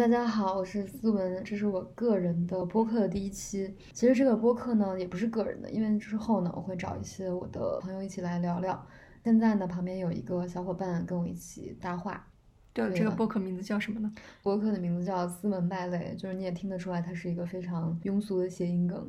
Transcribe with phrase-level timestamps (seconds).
[0.00, 3.76] 大家好，我是思文，这是我个人的播客的第一期。
[3.92, 8.86] 其实这个播客呢，也不是个人的，因为之后呢，我会找一些我的朋友一起来聊聊。
[9.22, 12.26] 现在呢，旁边有一个小伙伴跟我一起搭话。
[12.72, 14.10] 对，这个播客名字叫什么呢？
[14.42, 19.06] 播客的名字叫《斯文败类》，就是你也听得出来，它是一个非常庸俗的谐音梗。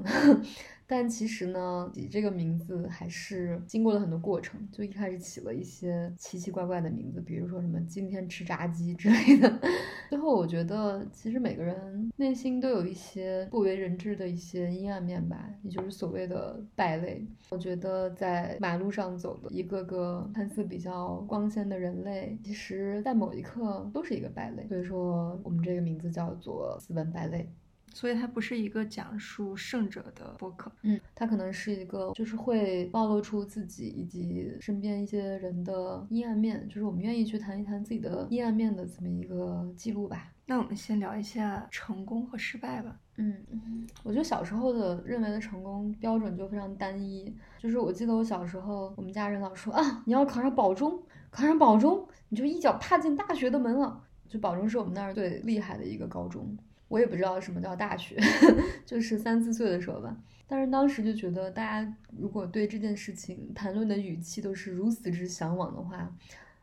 [0.91, 4.59] 但其实呢，起这个名字还是经过了很多过程。
[4.73, 9.61] 就一开始起了一些奇奇怪怪的名字，比如说什么“今天吃炸鸡”之类的。
[10.09, 17.25] 最后，我觉得其实每个人内心都有一些不为人知的一些阴暗面吧，也就是所谓的败类。
[17.51, 24.67] 我觉得在马路上走的一个个看似比较光鲜的人类，其实在某一刻都是一个败类。
[24.67, 27.49] 所以说，我们这个名字叫做“斯文败类”。
[27.93, 40.31] 所以它不是一个讲述胜者的播客，嗯，它可能是一个就是会暴露出自己以及身边一些人的阴暗面，就是我们愿意去谈一谈自己的阴暗面的这么一个记录吧。
[40.45, 42.99] 那我们先聊一下成功和失败吧。
[43.17, 54.03] 嗯嗯，我觉得小时候的认为的成功标准就非常单一，就是我记得我小时候，我们家人老说啊，你要考上保中，考上保中，你就一脚踏进大学的门了。
[54.27, 56.57] 就保中是我们那儿最厉害的一个高中。
[56.91, 58.17] 我也不知道什么叫大学，
[58.85, 60.15] 就是三四岁的时候吧。
[60.45, 66.13] 但是当时就觉得，大家如果对这件事情谈论的语气都是如此之向往的话。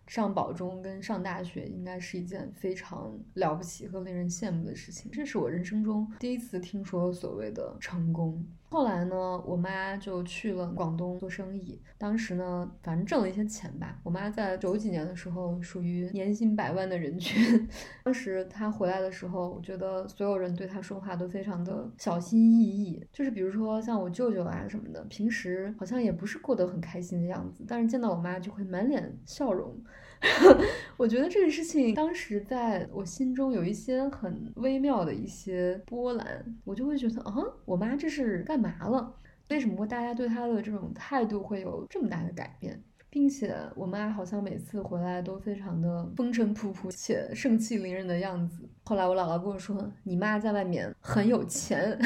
[0.06, 5.10] 上保中跟上大学应该是一件非常了不起和令人羡慕的事情。
[5.10, 8.42] 这是我人生中第一次听说所谓的成功。
[8.70, 11.80] 后来呢，我妈就去了广东做生意。
[11.96, 13.98] 当时呢，反正挣了一些钱吧。
[14.02, 17.66] 我妈在九几年的时候属于年薪百万的人群。
[18.04, 23.02] 当时她回来的时候，我觉得所有人对她说话都非常的小心翼翼。
[23.10, 29.74] 就是比如说像我舅舅啊什么的，平时好像也不是过得很开心的样子，但是见到我妈就会满脸笑容。
[30.96, 39.14] 我觉得这个事情当时在我心中有一些很微妙的一些波澜，我就会觉得啊，我妈这是干嘛了？
[39.50, 42.82] 为什么大家对她的这种态度会有这么大的改变？
[43.10, 48.68] 并且我妈好像每次回来都非常的风尘仆仆且盛气凌人的样子。
[48.84, 51.98] 后来我姥姥跟我说，你妈在外面很有钱。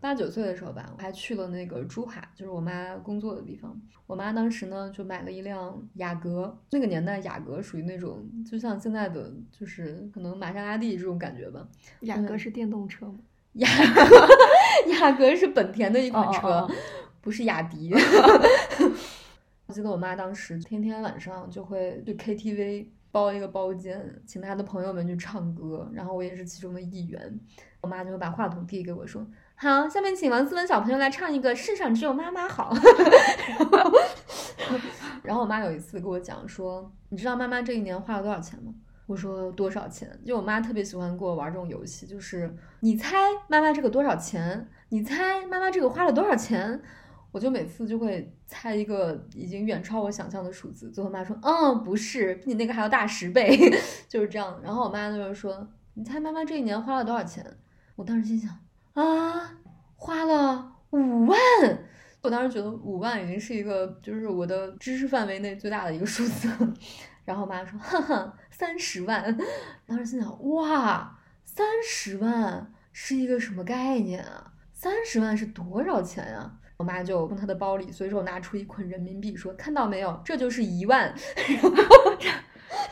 [0.00, 3.78] 八九岁的时候吧，我还去了那个珠海，就是我妈工作的地方。
[4.06, 11.68] 我妈当时呢就买了一辆雅阁，那个年代雅阁属于那种就像现在的就是可能玛莎拉蒂这种感觉吧。
[12.00, 13.18] 雅阁是电动车吗？
[13.54, 14.28] 雅阁
[14.92, 16.66] 雅阁是本田的一款车，
[17.20, 17.92] 不是雅迪。
[19.68, 27.38] 我记得我妈当时天天晚上就会去 KTV 包一个包间，请她的朋友们去唱歌，然后我也是其中的一员。
[27.82, 32.72] 我妈就会把话筒递给我说：“好，下面请王思文小朋友来唱一个《世上只有妈妈好》。
[35.22, 38.72] ”然后我妈有一次跟我讲说：“你知道妈妈这一年花了多少钱吗？”
[39.04, 43.18] 我说：“多少钱？”就我妈特别喜欢跟我玩这种游戏，就是你猜
[43.48, 44.66] 妈妈这个多少钱？
[44.88, 46.80] 你猜妈妈这个花了多少钱？
[47.38, 53.56] 我就每次就会猜一个已经远超我想象的数字，最后妈说，嗯，不是，比你那个还要大十倍，
[54.08, 54.60] 就是这样。
[54.60, 55.64] 然后我妈就是说，
[55.94, 57.46] 你猜妈妈这一年花了多少钱？
[57.94, 58.50] 我当时心想，
[58.94, 59.52] 啊，
[59.94, 61.38] 花了五万。
[62.22, 66.48] 我当时觉得五万已经是一个就是我的知识范围内最大的一个数字。
[67.24, 69.38] 然后我妈说，哈哈，三十万。
[69.86, 74.54] 当时心想，哇，三十万是一个什么概念啊？
[74.72, 76.58] 三十万是多少钱呀？
[76.78, 81.12] 我妈就从她的包里随手拿出一捆人民币，说：“看到没有，这就是一万。”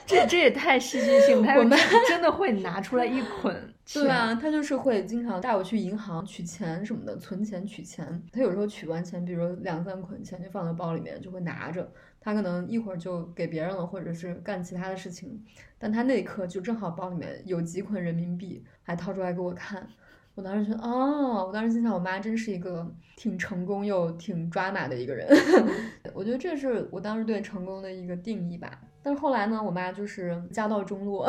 [0.04, 1.54] 这这也太戏剧性了。
[1.54, 1.78] 我们
[2.08, 3.54] 真的会拿出来一捆。
[3.94, 8.20] 对啊，他就是会经常带我去银行取钱什么的，存钱取钱。
[8.32, 11.88] 他有时候取完钱，比如两三捆钱就放在包里面，就会拿着。
[12.20, 15.40] 他可能一会儿就给别人了，或者是干其他的事情。
[15.78, 19.88] 但他那一刻就正好包里面有几捆人民币，还掏出来给我看。
[20.36, 22.86] 我当时觉得，哦，我当时心想，我妈真是一个
[23.16, 25.26] 挺成功又挺抓马的一个人。
[26.14, 28.78] 我觉得这是我当时对成功的一个定义吧。
[29.02, 31.26] 但是后来呢，我妈就是家道中落，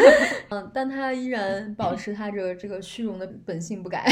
[0.50, 4.06] 嗯，但她依然保持她这这个虚荣的本性不改。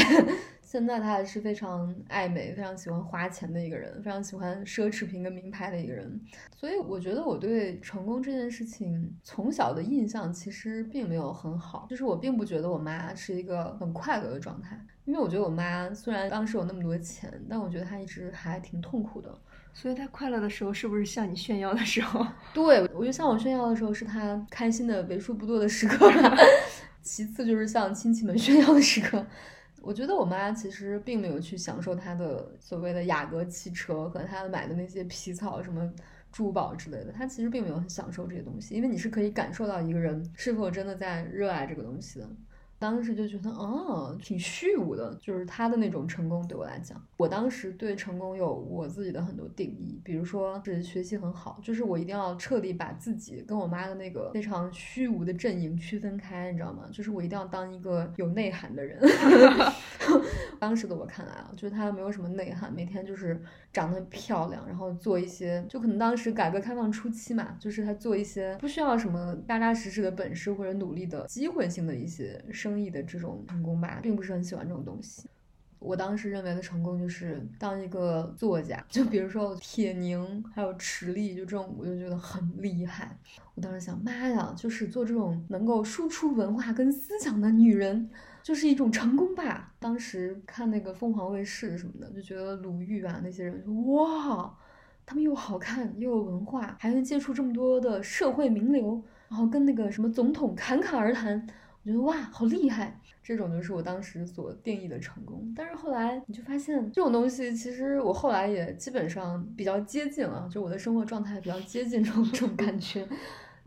[0.71, 6.21] 现在她还是非常爱美、非常喜欢花钱的一个人，非常喜欢奢侈品跟名牌的一个人。
[6.55, 14.79] 所以我觉得我对成功这件事情从小的印象其实并没有很好，就是我并不觉得我妈是一个很快乐的状态。
[15.05, 19.35] 因为我觉得我妈虽然当时有那么多钱，但我觉得她一直还挺痛苦的。
[19.73, 22.23] 所以她快乐的时候是不是向你炫耀的时候？
[22.53, 26.07] 对，我觉得向我炫耀的时候是她开心的为数不多的时刻。
[27.01, 29.25] 其次就是向亲戚们炫耀的时刻。
[29.81, 35.91] 我觉得我妈其实并没有去享受她的所谓的雅阁汽车和她买的那些皮草什么
[36.31, 42.29] 珠宝之类的，她其实并没有很享受这些东西，因为你是可以感受到一个人是否真的在热爱这个东西的。
[42.79, 56.85] 当时就觉得，哦，挺虚无的，就是他的那种成功对我来讲，我当时对成功有我自己的很多定义，比如说是学习很好，就是我一定要彻底把自己跟我妈的那个非常虚无的阵营区分开，你知道吗？
[56.91, 58.97] 就是我一定要当一个有内涵的人。
[60.59, 63.41] 当时的我看来啊，就是他没有什么内涵，每天就是
[63.71, 75.27] 长得漂亮，然后做一些，就可能当时改革开放初期嘛，就是他做一些不需要什么扎扎实实的本事或者努力的机会性的一些生生意的这种成功吧，并不是很喜欢这种东西。
[75.79, 83.17] 我当时认为的成功就是当一个作家，就比如说铁凝还有池莉，就这种我就觉得很厉害。
[83.55, 88.09] 我当时想，妈呀，就是做这种能够输出文化跟思想的女人。
[88.41, 89.73] 就是一种成功吧。
[89.79, 94.57] 当时看那个凤凰卫视什么的，就觉得鲁豫啊那些人，哇，
[95.05, 101.45] 他们又好看又有文化，还能接触这么多的社会名流，然后跟那个什么总统侃侃而谈，
[101.83, 102.99] 我觉得哇，好厉害。
[103.21, 105.53] 这种就是我当时所定义的成功。
[105.55, 113.07] 但是后来你就发现，这种东西其实我后来也基本上比较接近啊，就我的生活状态比较接近这种这种感觉。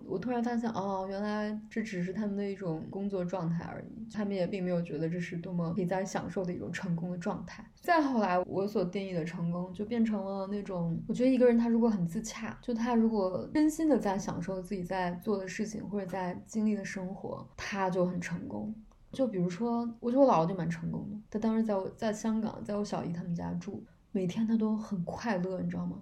[0.07, 7.65] 我突然发现，哦，原来这只是他们的一种工作状态而已，他们也并没有觉得这是多么可以在享受的一种成功的状态。
[7.81, 18.75] 再后来，我所定义的成功就变成了那种，我觉得一个人他如果很自洽，就他如果真心的在享受自己在做的事情或者在经历的生活，他就很成功。
[19.13, 25.99] 就比如说，我觉得我姥姥就蛮成功的，她当时在我在香港，在我小姨他们家住，每天她都很快乐，你知道吗？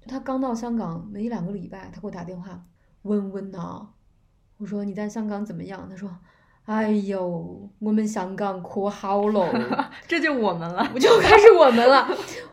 [0.00, 2.64] 就她刚到香港没一两个礼拜，她给我打电话。
[3.02, 3.86] 温温呐，
[4.58, 5.86] 我说你在香港怎么样？
[5.88, 6.10] 他说，
[6.66, 9.46] 哎呦，我们香港可好喽，
[10.06, 12.08] 这就我们了， 我就开始我们了。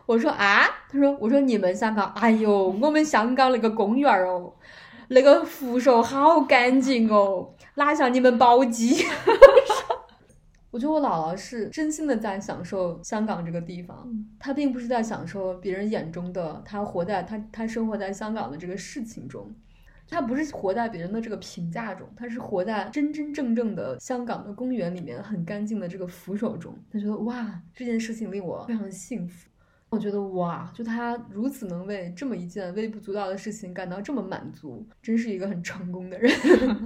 [0.06, 4.54] 我说啊，他说，我说你们香港，哎呦，我们香港那个公园哦，
[5.08, 9.04] 那个扶手好干净哦，哪像你们宝鸡。
[10.70, 14.06] 我觉得我姥姥是真心的在享受香港这个地方，
[14.38, 19.50] 她并不是在享受别人眼中的她活在她她生活在香港的这个事情中。
[20.08, 26.74] 他不是活在别人的这个评价中，他是活在真真正正的香港的公园里面很干净的这个扶手中。
[26.90, 29.48] 他觉得哇，这件事情令我非常幸福。
[29.90, 36.30] 我觉得哇，就他如此能为这么一件微不足道的事情感到这么满足，真是一个很成功的人。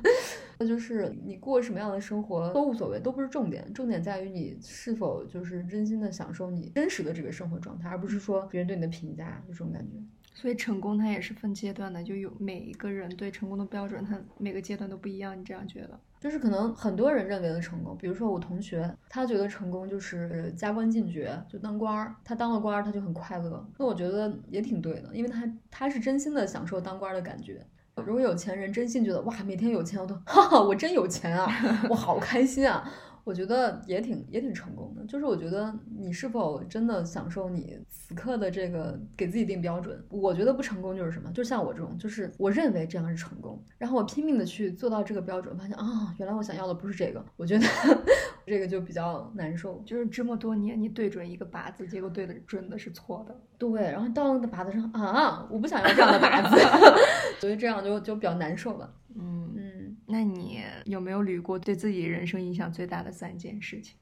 [0.57, 9.97] 那就是你过什么样的生活都无所谓，都不是重点，重点在于你是否就是真心的享受你真实的这个生活状态，而不是说别人对你的评价，就这种感觉。
[10.35, 15.39] 所以成功它也是分阶段的，就有每一个人对成功的标准，他每个阶段都不一样。
[15.39, 15.99] 你这样觉得？
[16.21, 22.15] 就是可能很多人认为的成功，比如说我同学，他觉得成功就是加官进爵，就当官儿。
[22.25, 23.67] 他当了官儿，他就很快乐。
[23.77, 27.65] 那我觉得也挺对的，因为他他是真心的享受当官的感觉。
[27.97, 31.47] 如果有钱人真心觉得哇，每天有钱我都 哈哈，我真有钱啊，
[31.91, 32.89] 我好开心啊。
[33.25, 40.03] 我觉得也挺也挺成功的，就是我觉得你是否真的享受你此刻的这个给自己定标准？
[40.09, 41.31] 我觉得不成功就是什么？
[41.33, 47.65] 就像我这种，就是我认为这样是成功，然后我拼命的去做到这个标准，发现啊，原来我想要的不是这个，我觉得
[48.45, 49.81] 这个就比较难受。
[49.87, 53.41] 就是这么多年你对准一个靶子，结果对的准的是错的。
[53.57, 56.57] 对，然后到那靶子上啊，我不想要这样的靶子，
[57.39, 58.93] 所以这样就就比较难受吧。
[59.15, 59.72] 嗯嗯，
[60.13, 63.95] 那你有没有捋过对自己人生影响最大的三件事情？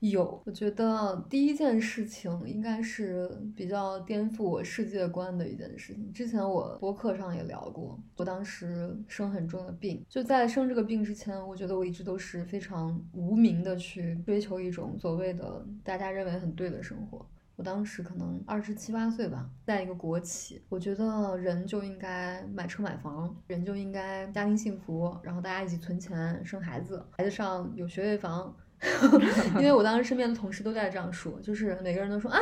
[0.00, 6.12] 有，我觉得第一件事情应该是比较颠覆我世界观的一件事情。
[6.12, 17.26] 之前我博客上也聊过，我当时生很重的病，就在生这个病之前，我觉得我一直都是非常无名的去追求一种所谓的大家认为很对的生活。
[17.56, 28.54] 我当时可能二十七八岁吧，在一个国企，我觉得人就应该买车买房，人就应该家庭幸福，然后大家一起存钱生孩子，孩子上有学位房。
[29.56, 32.38] 因为我当时身边的同事都在这样说，就是每个人都说啊，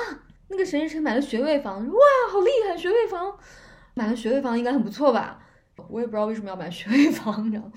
[0.48, 2.00] 那个谁谁谁买了学位房，哇，
[2.32, 3.38] 好厉害，学位房，
[3.94, 5.40] 买了学位房应该很不错吧？
[5.88, 7.70] 我也不知道为什么要买学位房，你知道？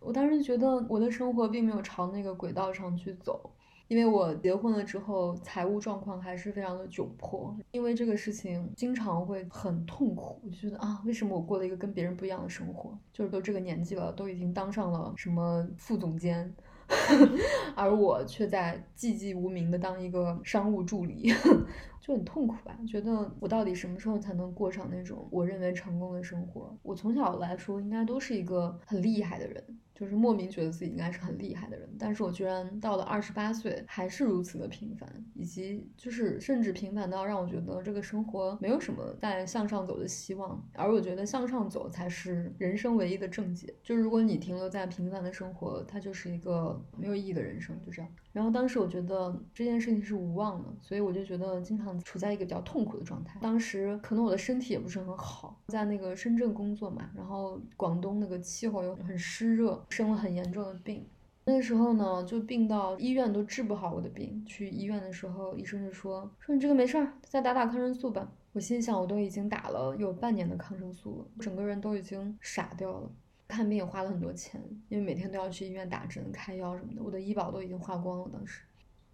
[0.00, 3.50] 我当时觉得我的生活并没有朝那个轨道上去走。
[3.88, 7.54] 因为我结婚了之后，财务状况还是非常的窘迫。
[7.72, 10.40] 因为这个事情，经常会很痛苦。
[10.42, 12.98] 我就觉得啊，为什么我过了一个跟别人不一样的生活？
[13.12, 16.54] 就是都这个年纪了，都已经当上了什么副总监，
[17.76, 21.32] 而我却在寂寂无名的当一个商务助理，
[22.00, 22.76] 就很痛苦吧？
[22.88, 26.74] 觉得我到底什么时候才能过上那种我认为成功的生活？
[26.82, 29.62] 我从小来说，应该都是一个很厉害的人。
[29.94, 43.72] 就是莫名觉得自己应该是很厉害的人，但是我居然到了二十八岁还是如此的平凡，以及就是甚至平凡到让我觉得这个生活没有什么在向上走的希望，而我觉得向上走才是人生唯一的正解。
[43.82, 48.10] 就是如果你停留在平凡的生活，它就是一个没有意义的人生，就这样。
[48.32, 53.38] 然后当时我觉得这件事情是无望的，所以我就觉得经常处在一个比较痛苦的状态。
[53.40, 59.80] 当时可能我的身体也不是很好，在那个深圳工作嘛，然后广东那个气候又很湿热。
[59.88, 61.04] 生了很严重的病，
[61.44, 64.44] 那个时候呢，就病到医院都治不好我的病。
[64.46, 68.30] 去医院的时候，医生就说说你这个没事儿，再打打抗生素吧。
[68.52, 73.10] 我心想，我都已经打了有半年的抗生素了，整个人都已经傻掉了。
[73.46, 78.30] 看病也花了很多钱，因为每天都要去医院打针、开药什么的，我的医保都已经花光了。
[78.32, 78.62] 当时，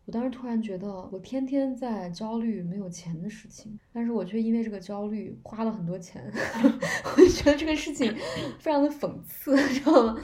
[0.05, 6.23] 我当时突然觉得，我天天在焦虑没有钱的事情，但是我却因为这个焦虑花了很多钱。
[7.05, 8.15] 我就觉得这个事情
[8.59, 10.23] 非常的讽刺，知道吗？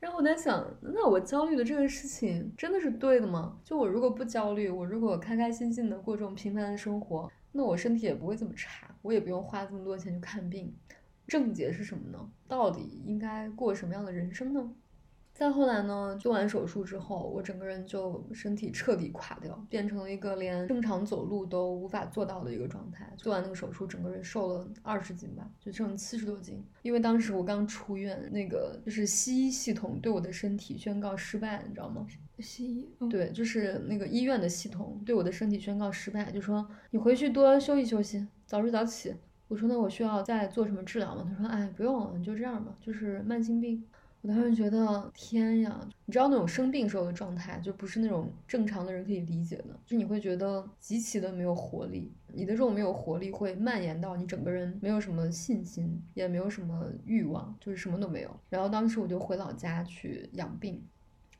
[0.00, 3.58] 然后我在想，那我焦虑的这个事情真的是对的吗？
[3.64, 10.72] 就我如果不焦虑，我如果开开心心的过这种平凡的生活，那我身体也不会这么差，我也不用花这么多钱去看病。
[11.26, 12.30] 症结是什么呢？
[12.46, 14.70] 到底应该过什么样的人生呢？
[15.38, 23.08] 再后来呢，做完手术之后，我整个人就身体彻底垮掉，变成了一个连正常走路都无法做到的一个状态。
[23.16, 26.60] 做完那个手术，整个人瘦了二十斤吧，就剩七十多斤。
[26.82, 32.04] 因为当时我刚出院，那个就是西医系统对我的身体宣告失败，你知道吗？
[32.40, 39.14] 西医对，就是那个医院的系统对我的身体宣告失败，就说你回去多休息休息，早睡早起。
[39.46, 41.24] 我说那我需要再做什么治疗吗？
[41.30, 43.86] 他说哎，不用了，你就这样吧，就是慢性病。
[44.20, 58.40] 我当时觉得天呀，你知道那种生病时候的状态，就不是那种正常的人可以理解的，就你会觉得极其的没有活力，你的这种没有活力会蔓延到你整个人没有什么信心，也没有什么欲望，就是什么都没有。
[58.50, 60.82] 然后当时我就回老家去养病，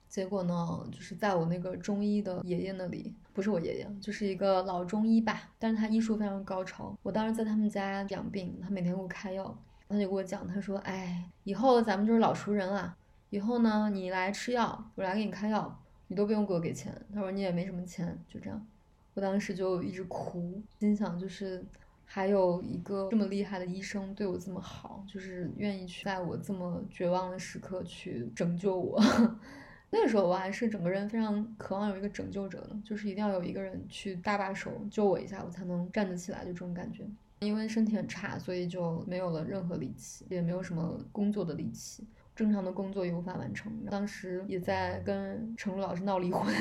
[0.08, 6.96] 结果呢，就是在我那个中医的爷爷那里，不是我爷爷，就是一个老中医吧，但是他医术非常高超。
[7.02, 9.58] 我当时在他们家养病，他每天给我开药。
[9.88, 12.94] 他就给我讲，他说：“哎，以后咱们就是老熟人了。
[13.30, 16.94] 以后呢，你来吃药，我来给你开药，你都不用给我给钱。
[17.14, 18.66] 他说你也没什么钱，就这样。
[19.14, 21.64] 我当时就一直哭，心想就是
[22.04, 28.98] 还有一个这么厉害的医生对我这么好，就是愿意去在我这么绝望的时刻去拯救我。
[29.90, 37.04] 那个时候我还是整个人非常渴望有一个拯救者的，就是一定要有一个人去搭把手救我一下，我才能站得起来，就这种感觉。”
[37.40, 42.04] 因为身体很差，所以就没有了任何力气，也没有什么工作的力气，
[42.34, 43.72] 正常的工作也无法完成。
[43.90, 46.52] 当时也在跟程璐老师闹离婚，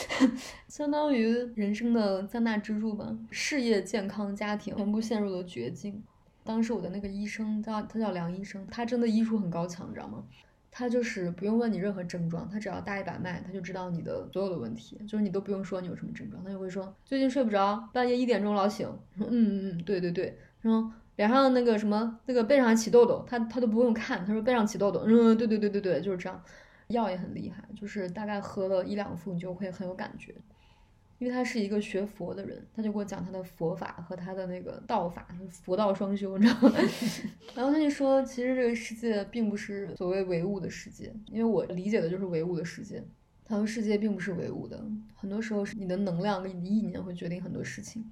[0.68, 6.02] 相当于人生的三大支柱吧，事业、健康、家庭全部陷入了绝境。
[6.42, 10.24] 当时我的那个医生叫他叫梁医生，他真的医术很高强，你知道吗？
[10.76, 26.42] 他就是不用问你任何症状，他只要搭一把脉，他就知道你的所有的问题，就是你都不用说你有什么症状，他就会说最近睡不着，半夜一点钟老醒， 嗯嗯嗯，对对对，然后脸上那个什么那个背上还起痘痘，他他都不用看，他说背上起痘痘，嗯对对对对对，就是这样，
[26.88, 30.34] 药也很厉害，就是大概喝了一两副你就会很有感觉。
[31.18, 35.26] 因为他是一个学佛的人，他就给我讲他的佛法和他的那个道法，
[35.62, 36.76] 佛道双修，你知道吗？
[37.54, 43.02] 然后他就说，其实这个世界并不是所谓唯物的世界，因为我理解的就是唯物的世界。
[43.46, 44.82] 他说世界并不是唯物的，
[45.14, 48.04] 很多时候是你的能量跟你的意念会决定很多事情。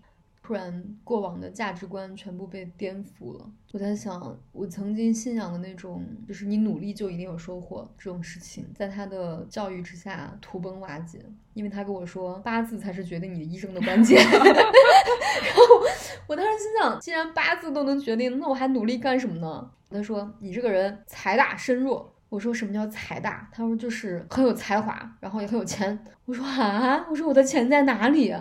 [0.42, 3.50] 突然，过往的价值观全部被颠覆了。
[3.72, 11.20] 我在想，我曾经信仰的那种，就是你努力就一定有收获这种事情，在他的教育之下土崩瓦解。
[11.54, 14.18] 因为他跟我说，八字才是决定你的一生的关键。
[14.26, 15.84] 然后
[16.26, 19.70] 我当时心想，既然八字都能决定，那我还努力干什么呢？
[19.90, 22.12] 他说，你这个人财大身弱。
[22.30, 23.46] 我说，什么叫财大？
[23.52, 26.02] 他说，就是很有才华，然后也很有钱。
[26.25, 28.34] 我说啊，我说我的钱在哪里？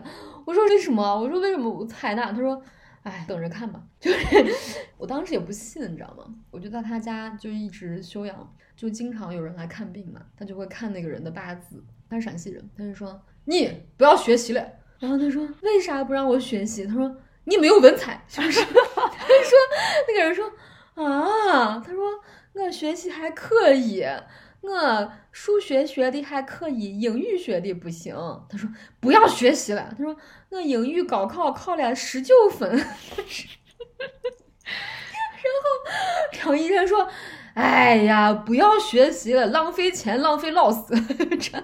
[0.45, 1.03] 我说为什么？
[1.19, 2.31] 我说为什么我采纳？
[2.31, 2.61] 他说，
[3.03, 3.81] 哎，等着看吧。
[3.99, 6.25] 就是我当时也不信，你知道吗？
[6.49, 11.83] 我就在他家就一直休养，就经常有人来看病嘛，他就会看那个人的八字。
[12.09, 14.65] 他是陕西人，他就说你不要学习了。
[14.99, 16.85] 然后他说为啥不让我学习？
[16.85, 18.59] 他说你没有文采，是不是？
[18.65, 19.57] 他说
[20.07, 20.45] 那个人说
[20.95, 22.03] 啊，他说
[22.53, 24.05] 我学习还可以。
[24.61, 28.15] 我数学学的还可以，英语学的不行。
[28.49, 29.93] 他说不要学习了。
[29.97, 30.15] 他说
[30.49, 32.69] 我英语高考考了十九分。
[35.41, 35.69] 然后，
[36.33, 37.07] 然后医生说
[37.55, 40.93] ：“哎呀，不要学习了，浪费钱，浪费老师。
[41.41, 41.63] ”这，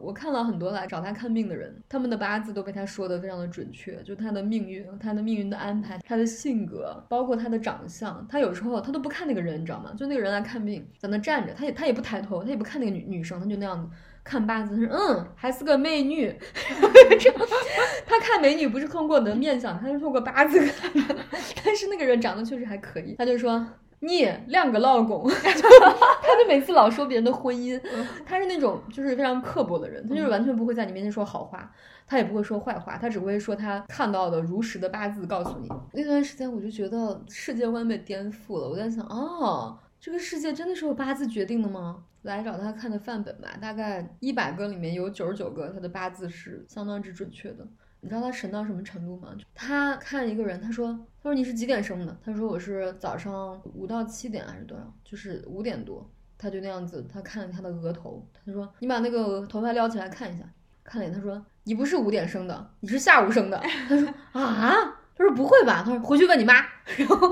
[0.00, 9.92] 我看到很多来找他看病的人，他们的八字都被他说的非常的准确，就他的命运、他的命运的安排、他的性格，包括他的长相，他有时候他都不看那个人，你知道吗？
[9.96, 13.88] 就那个人来看病，在那站着，他也他也不抬头，他也不看那个女女生，他就那样子
[14.24, 16.34] 看八字，他说嗯，还是个美女。
[18.06, 21.16] 他看美女不是通过你的面相，他是通过八字看的，
[21.64, 23.66] 但是那个人长得确实还可以，他就说。
[24.00, 27.80] 你两个老公， 他就每次老说别人的婚姻，
[28.24, 31.70] 他是那种就是非常刻薄的人，他就是完全不会在你面前说好话，
[32.06, 35.68] 他也不会说坏话，他只会说他看到的如实的八字告诉你。
[35.92, 42.04] 那段时间我就觉得世界观被颠覆了，我在想，哦，这个世界真的是由八字决定的吗？
[42.22, 47.66] 来找他看的范本吧，大概一百个里面有九十九个他的八字是相当之准确的。
[48.00, 49.28] 你知道他神到什么程度吗？
[49.54, 50.88] 他看一个人，他说
[51.22, 54.84] ：“他说你是几点生的？”他说：“我是早上五到七点还是多少？
[55.04, 60.44] 就是五点多。”他就那样子，他看了他的额头，他说：“你把那个头发撩起来看一下。”
[60.82, 63.60] 看了眼，他说：“你不是五点生的，你是下午生的。
[63.86, 66.54] ”他说：“啊？”他说：“不会吧？”他说：“回去问你妈。
[66.96, 67.30] ”然后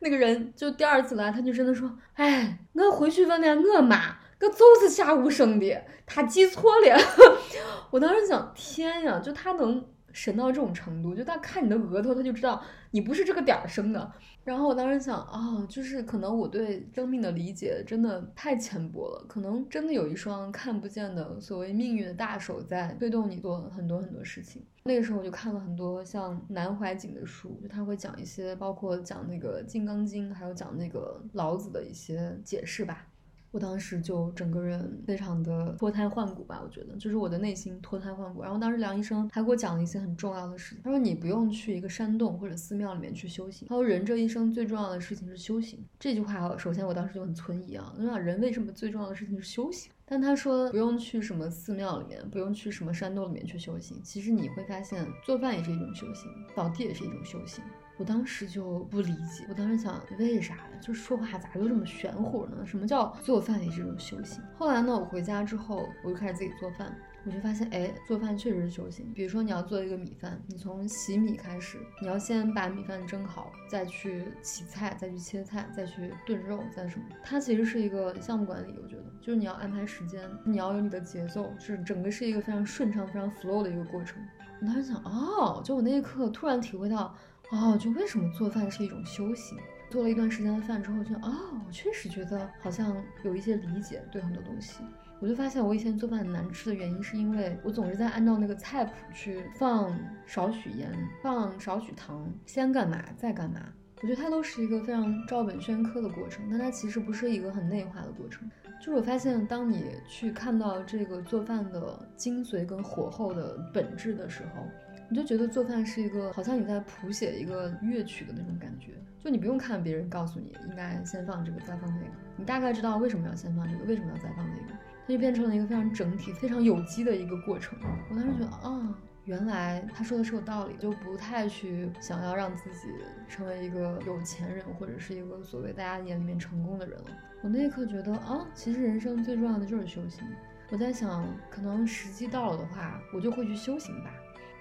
[0.00, 6.98] 那个人就第二次来，他就真的说：“哎，我回去问问我妈，我就是下午生的，他记错了。
[7.90, 9.82] ”我当时想，天呀，就他能。
[10.12, 14.12] 神到这种程度，就他看你的额头，他就知道你不是这个点儿生的。
[14.44, 24.60] 然后我当时想，哦，就是可能我对生命的理解真的太浅薄了，可能真的有一双看不见的所谓命运的大手在推动你做很多很多事情。
[24.82, 33.06] 那个时候我就看了很多像南怀瑾的书，就他会讲一些，包括讲那个《金刚经》，还有讲那个老子的一些解释吧。
[33.52, 38.42] 我当时就整个人非常的脱胎换骨吧，我觉得就是我的内心脱胎换骨。
[38.42, 45.78] 然后当时梁医生还给我讲了一些很重要的事情，他说你不用去一个山洞或者寺庙里面去修行，他说人这一生最重要的事情是修行。
[46.00, 49.92] 这句话首先我当时就很存疑啊，我想人为什么最重要的事情是修行？
[50.06, 57.62] 但他说不用去什么寺庙里面，不用去什么山洞里面去修行，其实你会发现做饭也是一种修行，扫地也是一种修行。
[58.02, 60.70] 我当时就不理解，我当时想，为啥呀？
[60.80, 62.66] 就说话咋就这么玄乎呢？
[62.66, 64.42] 什么叫做饭也是一种修行？
[64.58, 66.92] 后来呢，我回家之后，我就开始自己做饭，
[67.24, 69.12] 我就发现，哎，做饭确实是修行。
[69.14, 77.04] 比如说，你要做一个米饭，你从洗米开始，你要先把米饭蒸好，再去洗菜，再去切菜，再去炖肉，再什么？
[77.22, 84.20] 它其实是一个项目管理，我觉得，就是你要安排时间，你要有你的节奏，是整个是一个非常顺畅、非常 flow 的一个过程。
[84.60, 87.16] 我当时想，哦，就我那一刻突然体会到。
[87.52, 89.58] 哦，就为什么做饭是一种修行？
[89.90, 91.30] 做了一段时间的饭之后，就哦，
[91.66, 94.82] 我确实觉得好像有一些理解，对很多东西。
[95.20, 100.90] 我就发现我以前做饭难吃的原因，是因为我总是在按照那个菜谱去放少许盐，
[101.22, 103.60] 放少许糖，先干嘛再干嘛。
[104.00, 108.50] 我觉得它都是一个非常照本宣科的过程，但它其实不是一个很内化的过程。
[108.80, 114.66] 就是我发现，当你去看到这个做饭的精髓跟火候的本质的时候。
[115.12, 124.72] 你就觉得做饭是一个，好像你在谱写一个乐曲的那种感觉，就你不用看别人告诉你应该先放这个再放那个，你大概知道为什么要先放这个，为什么要再放那个，
[125.06, 127.78] 它就变成了一个非常整体、非常有机的一个过程。
[128.08, 132.88] 我当时觉得啊，原来他说的是有道理，就不太去想要让自己
[133.28, 137.04] 成为一个有钱人或者是一个所谓大家眼里面成功的人了。
[137.42, 140.24] 我那一刻觉得啊，其实人生最重要的就是修行。
[140.70, 144.10] 我在想，可能时机到了的话，我就会去修行吧。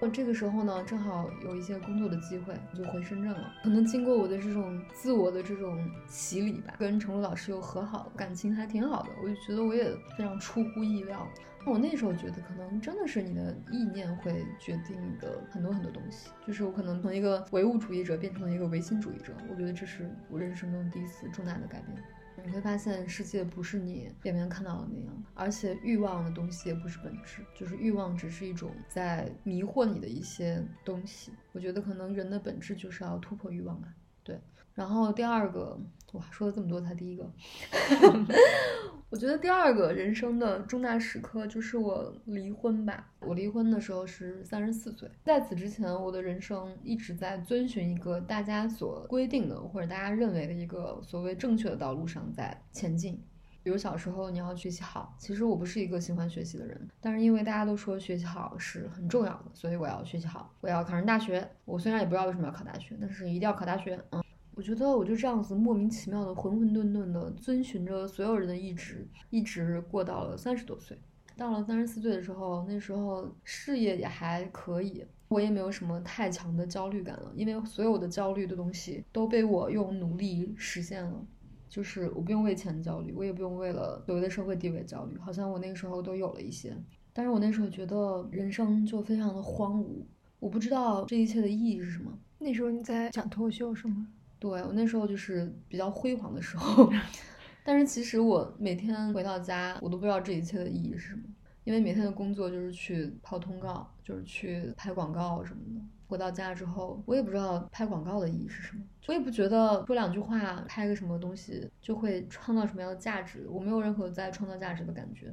[0.02, 3.54] 我这个时候呢，正好有一些工作的机会，我就回深圳了。
[3.64, 9.10] 可能经过我的这种自我的这种洗礼吧，跟程璐老师又和好，感情还挺好的。
[9.24, 11.28] 我就觉得我也非常出乎意料。
[11.64, 16.32] 那我那时候觉得，可能真的是你的意念会决定的很多很多东西。
[16.48, 19.34] 就是我可能从一个唯物主义者变成了一个唯心主义者。
[19.52, 22.04] 我觉得这是我人生中第一次重大的改变。
[22.44, 31.32] 你会发现世界不是你表面看到的那样，而且欲望的东西也不是本质，就是欲望只是一种在迷惑你的一些东西。
[31.52, 33.88] 我觉得可能人的本质就是要突破欲望吧。
[34.24, 34.40] 对，
[34.74, 35.80] 然后第二个，
[36.14, 37.30] 哇，说了这么多才第一个。
[39.10, 43.10] 我觉得第二个人生的重大时刻就是我离婚吧。
[43.20, 53.22] 我离婚的时候是三十四岁，在此之前，我的人生一直在遵循一个大家所规定的或者大家认为的一个所谓正确的道路上在前进。
[53.64, 61.48] 比如小时候你要学习好，其实我不是一个喜欢学习的人，但是因为大家都说学习好是很重要的，所以我要学习好，我要考上大学。
[61.66, 64.00] 我虽然也不知道为什么要考大学，但是一定要考大学。
[64.12, 64.24] 嗯。
[64.54, 70.98] 我觉得我就这样子莫名其妙的浑浑沌沌的遵循着所有人的意志，一直过到了三十多岁。
[71.38, 81.26] 到了三十四岁的时候，那时候事业也还可以，我也没有什么太强的焦虑感了，因为所有的焦虑的东西都被我用努力实现了。
[81.70, 86.76] 就是我不用为钱焦虑，我也不用为了所谓的社会地位焦虑，好像我那个时候都有了一些。
[87.14, 90.04] 但是我那时候觉得人生就非常的荒芜，
[90.40, 92.12] 我不知道这一切的意义是什么。
[92.38, 94.06] 那时候你在讲脱口秀是吗？
[94.42, 96.92] 对我那时候就是比较辉煌的时候，
[97.64, 101.22] 但是其实我每天回到家，我都不知道这一切的意义是什么，
[101.64, 105.82] 因为每天的工作就是去跑通告，就是去拍广告什么的。
[106.08, 115.32] 回到家之后，我也不知道拍广告的意义是什么，我也不觉得说两句话拍个什么东西就会创造什么样的价值，我没有任何在创造价值的感觉。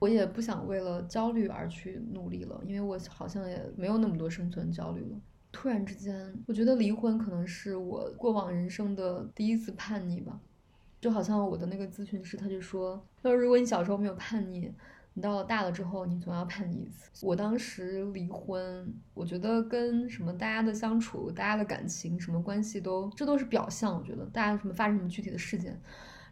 [0.00, 5.16] 我也不想为了焦虑而去努力了，因为我好像也没有那么多生存焦虑了。
[5.54, 10.40] 突然之间，我觉得离婚可能是我过往人生的第一次叛逆吧，
[11.00, 14.68] 就好像我的那个咨询师他就说，他说如果你小时候没有叛逆，
[15.14, 17.08] 你到了大了之后，你总要叛逆一次。
[17.24, 23.96] 我当时离婚，我觉得跟什么大家的相处、大家的感情、什么关系都，这都是表象。
[23.96, 25.80] 我觉得大家什么发生什么具体的事件。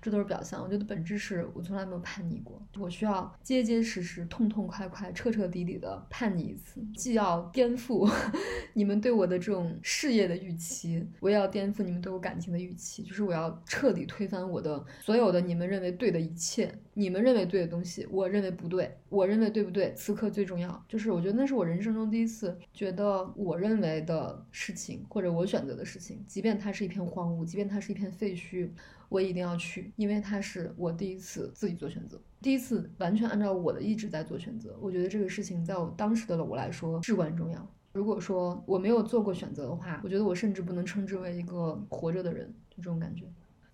[0.03, 8.11] 这都是表象，我觉得本质是我从来没有叛逆过，我需要结结实实、痛痛快快、彻彻底底的叛逆一次，既要颠覆
[8.75, 19.95] 你们对我的这种事业的预期，我也要颠覆你们对我感情的预期，就是我要彻底推翻我的所有的你们认为对的一切，你们认为对的东西，我认为不对，我认为对不对？
[19.95, 28.71] 此刻最重要就是，我觉得那是我人生中第一次觉得我认为的事情或者我选择的事情，即便它是一片荒芜，即便它是一片废墟。
[29.09, 34.75] 我一定要去，因为它是我第一次自己做选择，第一次完全按照我的意志在做选择。
[34.81, 37.71] 我觉得这个事情在我当时的我来说至关重要。
[37.93, 43.27] 如果说我没有做过选择的话，我觉得我甚至不能称之为一个活着的人，就这种感觉。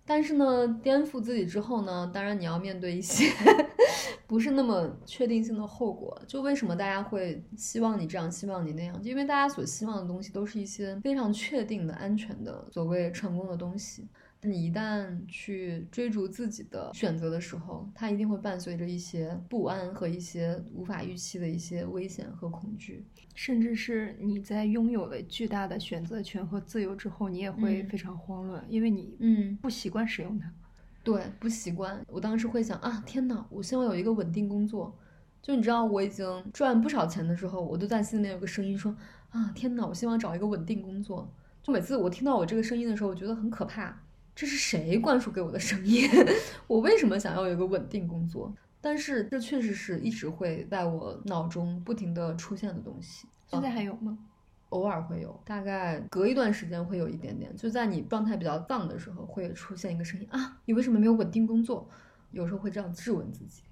[0.09, 3.31] 但是呢，颠覆自己之后呢，当然你要面对一些
[4.25, 6.19] 不是那么确定性的后果。
[6.25, 8.99] 就为什么大家会希望你这样，希望你那样？
[9.03, 14.07] 因为大家所希望的东西都是一些非常确定的、安全的、所谓成功的东西。
[14.41, 30.49] 你一旦去追逐自己的选择的时候，它一定会伴随着一些不安和一些无法预期的一些危险和恐惧，甚至是你在拥有了巨大的选择权和自由之后，你也会非常慌乱，因为你嗯不习惯使用它。
[31.03, 32.01] 对，不习惯。
[32.07, 34.97] 我当时会想啊，天哪，我希望有一个稳定工作。
[35.41, 38.95] 就你知道我已经赚不少钱的时候，我都在心里面有个声音说
[39.31, 41.29] 啊，天哪，我希望找一个稳定工作。
[41.61, 44.01] 就每次我听到我这个声音的时候，我觉得很可怕。
[44.39, 46.09] 这是谁灌输给我的声音？
[46.65, 48.55] 我为什么想要有一个稳定工作？
[48.79, 53.27] 但是这确实是一直会在我脑中不停的出现的东西。
[53.47, 54.17] 现在还有吗？
[54.69, 57.53] 偶尔会有，大概隔一段时间会有一点点。
[57.57, 61.89] 就在你状态比较荡的时候，会出现一个声音啊，你为什么没有稳定工作？
[62.31, 63.63] 有时候会这样质问自己。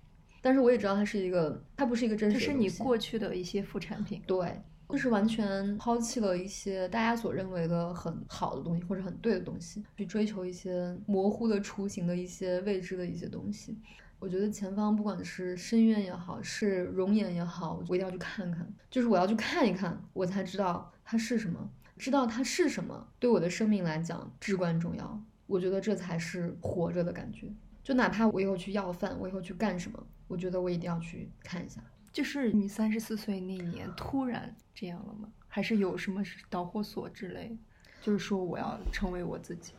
[0.42, 2.46] 但是我也知道它是一个，它不是一个真实的。
[2.46, 4.22] 这是你过去的一些副产品。
[4.28, 4.62] 对。
[4.90, 13.78] 就是完全抛弃了一些大家所认为的很好的东西或者很对的东西，去追求一些模糊的雏形的一些未知的一些东西。
[14.20, 18.68] 我觉得前方不管是深渊也好，是熔岩也好，我一定要去看看。
[18.90, 25.22] 就是我要去看一看，我才知道它是什么，知道它是什么，对我的生命来讲至关重要。
[25.46, 27.48] 我觉得这才是活着的感觉。
[27.84, 31.80] 就哪怕我以后去要饭，我以后去干什么，我觉得我一定要去看一下。
[32.18, 35.30] 就是你三十四岁那年突然这样了吗？
[35.48, 37.56] 还是有什么导火索之类？
[38.02, 39.74] 就是说我要成为我自己。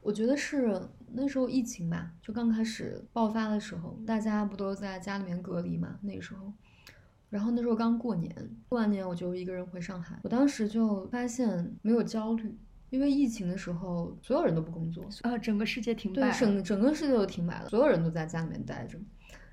[0.00, 0.80] 我觉得是
[1.12, 5.98] 那时候疫情吧，就刚开始爆发的时候，大家不都在家里面隔离嘛？
[6.00, 6.50] 那时候，
[7.28, 8.34] 然后那时候刚过年，
[8.70, 10.18] 过完年我就一个人回上海。
[10.22, 12.56] 我当时就发现没有焦虑，
[12.88, 18.98] 因为疫情的时候所有人都不工作啊，整个世界停摆，整整个世界都停摆了，所有人都在家里面待着。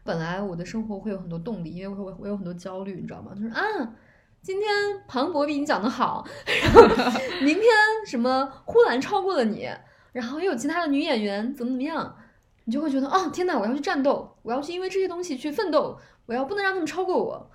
[0.08, 3.34] 本来我的生活会有很多动力，因为我我我有很多焦虑，你知道吗？
[3.36, 3.62] 就是啊，
[4.41, 4.70] 今天
[5.06, 6.26] 庞博比你讲的好，
[6.63, 6.82] 然后
[7.41, 7.65] 明天
[8.06, 9.67] 什么呼兰超过了你，
[10.13, 12.15] 然后又有其他的女演员怎么怎么样，
[12.63, 17.52] 你就会觉得哦天哪，我要去战斗，我要去因为这些东西去奋斗，我要不能让他们超过我，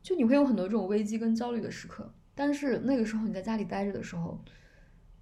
[0.00, 2.08] 就你会有很多这种危机跟焦虑的时刻。
[2.36, 4.38] 但是那个时候你在家里待着的时候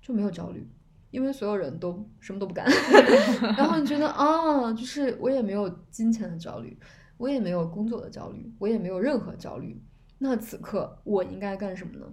[0.02, 0.68] 就没有焦虑。
[1.14, 2.66] 因为所有人都什么都不干，
[3.56, 6.76] 然后你觉得啊，就是我也没有金钱的焦虑，
[7.16, 9.80] 我也没有工作的焦虑，我也没有任何焦虑。
[10.18, 12.12] 那此刻我应该干什么呢？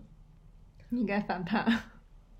[0.90, 1.66] 你应该反叛。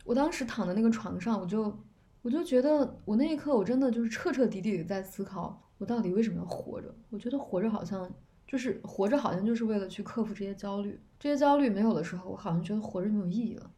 [0.06, 1.76] 我当时躺在那个床上，我就
[2.22, 6.94] 我就觉得，我那一刻我真的就是彻彻底底的在思考，我到底为什么要活着？
[7.10, 8.08] 我觉得活着好像
[8.46, 11.00] 就是活着，好像就是为了去克服这些焦虑。
[11.20, 13.72] 这些焦虑没有的时候，我好像觉得活着没有意义了。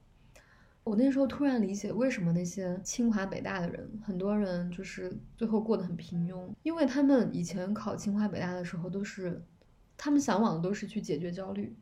[0.84, 9.42] 我那时候突然理解为什么那些清华北大的人，很多人就是最后过得很平庸，因为他们以前考清华北大的时候，都是
[9.98, 11.74] 他们向往的都是去解决焦虑，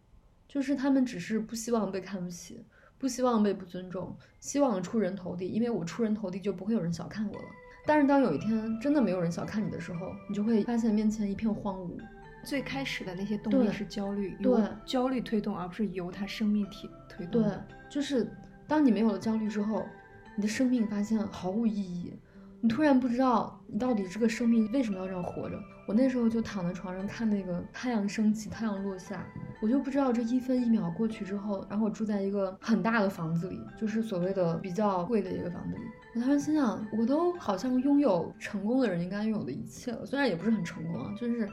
[0.47, 2.63] 就是他们只是不希望被看不起，
[2.99, 7.45] 不希望被不尊重，希望出人头地，因为我出人头地就不会有人小看我了。
[7.87, 11.97] 但是当有一天真的没有人小看你的时候，你就会发现面前一片荒芜，
[12.43, 18.31] 最开始的那些动力是焦虑，由对焦虑推动，而不是由他生命体推动对的。，就是
[18.71, 19.86] 当你没有了焦虑之后，
[20.34, 22.13] 你的生命发现毫无意义，
[22.62, 25.60] 你突然不知道你到底这个生命为什么要这样活着。
[25.86, 29.25] 我那时候就躺在床上看那个太阳升起，太阳落下，
[29.62, 35.81] 我就不知道这一分一秒过去之后，然后我住在一个很大的房子里，就是所谓的比较贵的一个房子里。
[36.15, 41.45] 我当时心想，我都好像拥有成功的人应该拥有的一切了，虽然也不是很成功啊，就是，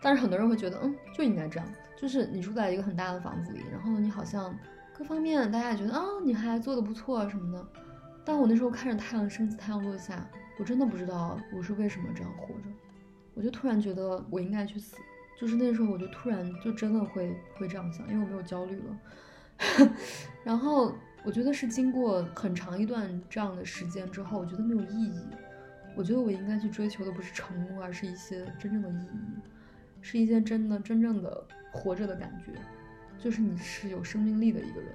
[0.00, 1.68] 但是很多人会觉得，嗯，就应该这样，
[2.00, 4.58] 就是你住在一个很大的房子里，然后你好像
[5.02, 7.66] 各方面大家也觉得啊，你还做的不错什么的。
[8.24, 10.24] 但我那时候看着太阳升起，太阳落下，
[10.60, 12.68] 我真的不知道我是为什么这样活着。
[13.34, 14.96] 我就突然觉得我应该去死，
[15.36, 19.90] 就是那时候我就突然就真的会会这样想，因为我没有焦虑了。
[20.44, 25.20] 然后我觉得是经过很长一段这样的时间之后，我觉得没有意义。
[25.96, 29.40] 我觉得我应该去追求的不是成功，而是一些真正的意义，
[30.00, 32.52] 是一件真的真正的活着的感觉，
[33.22, 34.90] 就是你是有生命力的一个人。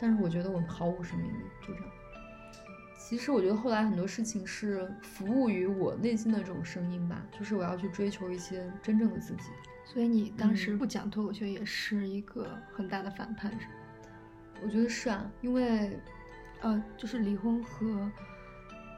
[0.00, 1.90] 但是我觉得我毫无生命力，就这样。
[2.98, 9.50] 其实我觉得后来很多事情是服务于我内心的这种声音吧，就是我要去追求一些真正的自己。
[9.84, 13.72] 所以你当时嗯不讲脱口秀也是一个很大的反叛，是吗？
[14.62, 15.98] 我觉得是啊，因为
[16.60, 18.10] 呃，就是离婚和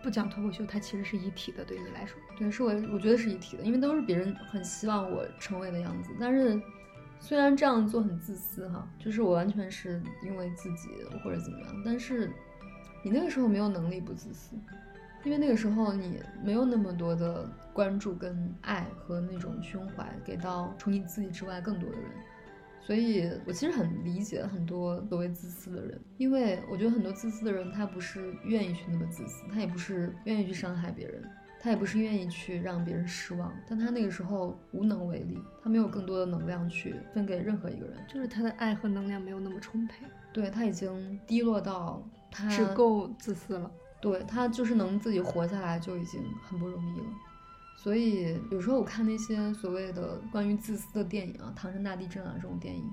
[0.03, 2.17] 不讲脱口秀，它其实是一体的，对你来说。
[2.39, 6.11] 对，是我我觉得是一体的，因为都是别人很希望我成为的样子。
[6.21, 6.61] 但是
[7.19, 10.89] 虽然这样做很自私哈，就是我完全是因为自己
[11.23, 12.31] 或者怎么样，但是
[13.03, 14.55] 你那个时候没有能力不自私，
[15.25, 22.11] 因为那个时候你没有那么多的关注跟爱和那种胸怀给到除你自己之外更多的人。
[22.81, 31.21] 所以我其实很理解很多所谓自私的人，因为我觉得很多自私的人，他不是愿意去那么自私，他也不是愿意去伤害别人，
[31.61, 43.71] 他也不是愿意去让别人失望，但他那个时候无能为力，他没有更多的能量去分给任何一个人，就是他的爱和能量没有那么充沛，对他已经低落到他只够自私了。
[43.99, 47.07] 对他就是能自己活下来就已经很不容易了。
[47.77, 52.85] 所以有时候我看那些所谓的关于自私的电影啊，《唐山大地震》啊这种电影，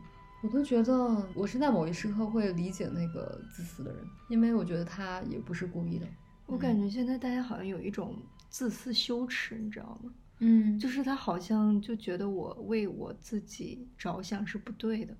[0.41, 0.93] 我都觉得
[1.36, 6.08] 我是在某一时刻会理解那个自私的人，因为我觉得他也不是故意的。
[6.45, 8.15] 我感觉现在大家好像有一种
[8.53, 10.13] 自私羞耻，你知道吗？
[10.37, 15.17] 嗯，就是他好像就觉得我为我自己着想是不对的，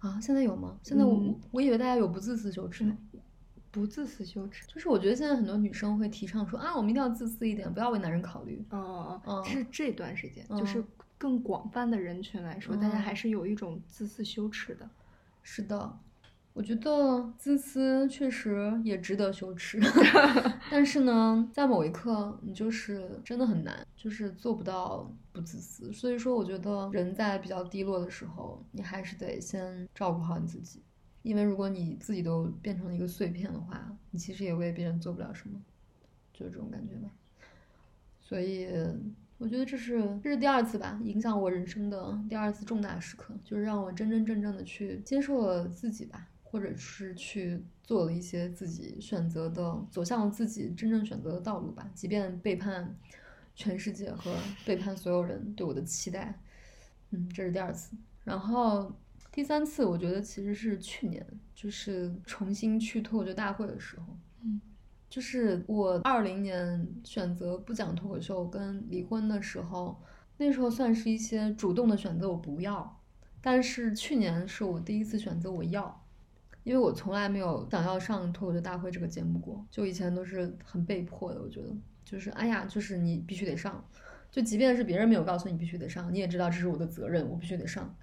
[0.00, 0.76] 啊，现在有吗？
[0.82, 2.98] 现在我、嗯我以为大家有不自私羞耻呢。
[3.70, 4.66] 不自私羞耻。
[4.66, 8.60] 就是我觉得现在很多女生会提倡说啊，我们一定要自私一点，不要为男人考虑。
[8.70, 10.84] 哦哦是这段时间，嗯就是
[11.16, 14.90] 更广泛的人群来说，大家嗯还是有一种自私羞耻的。
[15.44, 15.96] 是的，
[16.54, 19.80] 我觉得自私确实也值得羞耻，
[20.70, 25.90] 但是呢，在某一刻你就是真的很难，就是做不到不自私。
[25.92, 30.82] 所以说，我觉得人在比较低落的时候，你还是得先照顾好你自己，
[31.22, 35.58] 因为如果你自己都变成了一个碎片的话，你其实也为别人做不了什么，
[36.34, 37.08] 就是这种感觉吧。
[38.20, 38.68] 所以
[39.38, 52.94] 我觉得这是这是第二次吧，影响我人生的第二次重大时刻，就是让我真真正正的去接受了自己吧，或者是去做了一些自己选择的，走向自己真正选择的道路吧，即便背叛
[53.56, 54.36] 全世界和
[54.66, 56.38] 背叛所有人对我的期待。
[57.10, 58.94] 嗯，这是第二次，然后
[59.32, 64.16] 第三次我觉得其实是去年，就是重新去脱口秀大会的时候。
[64.42, 64.60] 嗯。
[65.08, 70.00] 就是我二零年选择不讲脱口秀跟离婚的时候，
[70.38, 72.98] 那时候算是一些主动的选择，我不要。
[73.42, 76.01] 但是去年是我第一次选择我要，
[76.64, 81.42] 因为我从来没有想要上脱口秀大会这个节目过，就以前都是很被迫的。
[81.42, 81.68] 我觉得
[82.04, 83.84] 就是哎呀，就是你必须得上，
[84.30, 87.94] 就即便是别人没有告诉你必须得上，你也知道这是我的责任，我必须得上。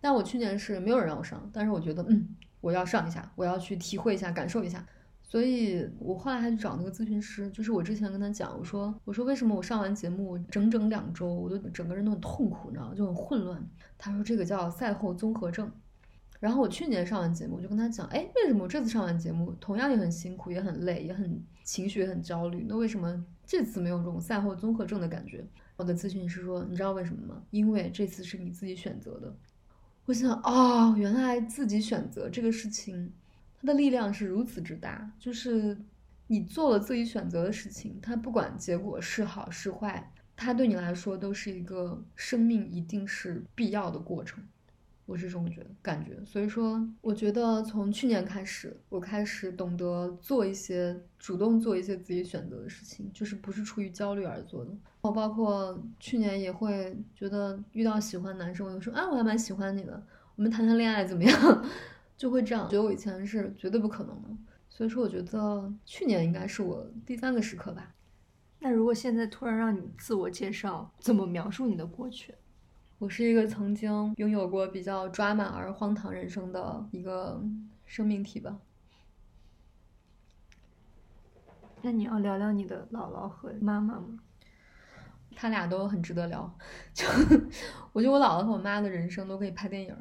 [0.00, 2.28] 但我去年是没有人让我上，但是我觉得嗯，
[2.60, 4.86] 我要上一下，我要去体会一下，感受一下。
[5.22, 12.94] 所以我后来还去找那个咨询师，就是我之前跟他讲，我说我说为什么我上完节目整整两周，我都整个人都很痛苦，你知道？
[12.94, 13.62] 就很混乱。
[13.98, 15.70] 他说这个叫赛后综合症。
[16.40, 22.64] 然后我去年上完节目，我就跟他讲，哎，为什么我这次上完节目同样也很辛苦，也很累，也很情绪也很焦虑？
[22.68, 25.44] 那为什么这次没有这种赛后综合症的感觉？
[25.76, 27.42] 我的咨询师说，你知道为什么吗？
[27.50, 29.34] 因为这次是你自己选择的。
[30.06, 33.12] 我想，哦，原来自己选择这个事情。
[33.60, 35.76] 它的力量是如此之大，就是
[36.28, 44.40] 你做了自己选择的事情，它不管结果是好是坏，它对你来说都是一个生命一定是必要的过程。
[45.08, 46.22] 我是这么觉感觉。
[46.26, 54.70] 所以说，我觉得从去年开始，我开始懂得做一些主动做一些自己选择的事情，就是不是出于焦虑而做的。
[55.00, 61.64] 我包括去年也会觉得遇到喜欢男生，我就说啊，我还蛮喜欢你的，我们谈谈恋爱怎么样？
[62.18, 62.68] 就会这样。
[62.68, 64.28] 觉得我以前是绝对不可能的。
[64.68, 67.94] 所以说，我觉得去年应该是我第三个时刻吧。
[68.60, 72.34] 那如果现在突然让你自我介绍，怎么描述你的过去？
[72.98, 77.40] 我是一个曾经拥有过比较抓马而荒唐人生的一个
[77.86, 78.58] 生命体吧。
[81.80, 84.18] 那你要聊聊你的姥姥和妈妈吗？
[85.36, 86.52] 他俩都很值得聊。
[86.92, 87.06] 就
[87.92, 89.96] 我觉得我姥姥和我妈的人生都可以拍电影。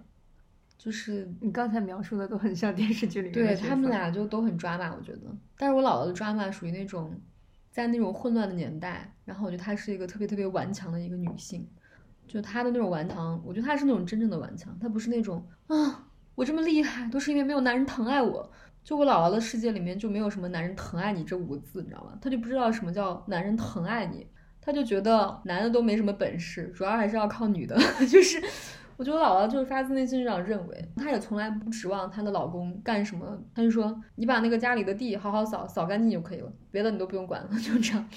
[0.76, 3.34] 就是你刚才描述的都很像电视剧里面。
[3.34, 5.22] 对他们俩就都很抓马，我觉得。
[5.56, 7.16] 但是我姥姥的抓马属于那种，
[7.70, 11.68] 在那种混乱的年代，然后我觉得她是一个特别特别顽强的一个女性。
[12.28, 18.52] 就她的那种顽强，我觉得她是那种真正的顽强，她不是那种啊，我这么厉害都是因为没有男人疼爱我。
[18.84, 22.18] 就我姥姥的世界里面就没有什么男人疼爱你这五个字，你知道吗？
[22.22, 24.26] 她就不知道什么叫男人疼爱你，
[24.62, 27.78] 她就觉得男的都没什么本事，主要还是要靠女的，
[28.10, 28.42] 就是。
[28.96, 38.10] 我觉得我姥姥就是发自内心这样认为，她也从来不指望她的老公干什么，她就说你把那个家里的地好好扫扫干净就可以了，别的你都不用管了， 就这样。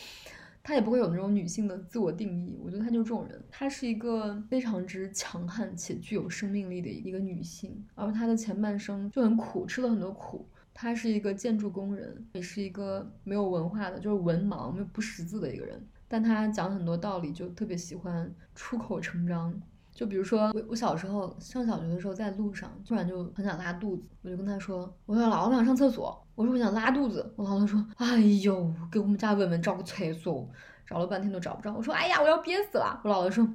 [0.63, 3.43] 她也不会有那种女性的自我定义，我觉得她就是这种人。
[3.51, 10.47] 她是一个非常之强悍且具有生命力的一个女性，而她的前半生就很苦，吃了很多苦。
[10.73, 15.83] 她是一个建筑工人，也是一个没有文化的，就是文盲，又不识字的一个人。
[16.07, 19.61] 但她讲很多道理，就特别喜欢出口成章。
[20.01, 27.35] 就比如说我我小时候上小学的时候，在路上突然就很想拉肚子，我就跟他说：“我说姥姥，我想上厕所。”我说我想拉肚子。
[27.37, 30.49] 我姥姥说：“哎呦，给我们家文文找个厕所，
[30.87, 33.47] 找了半天都找不着。”我说：“哎呀，我要憋死了。”我姥姥说：“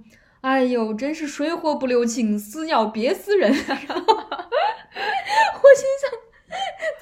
[0.42, 3.52] 哎呦，真是水火不留情，死鸟别死人。
[3.66, 4.14] ”然后我
[5.74, 6.12] 心想，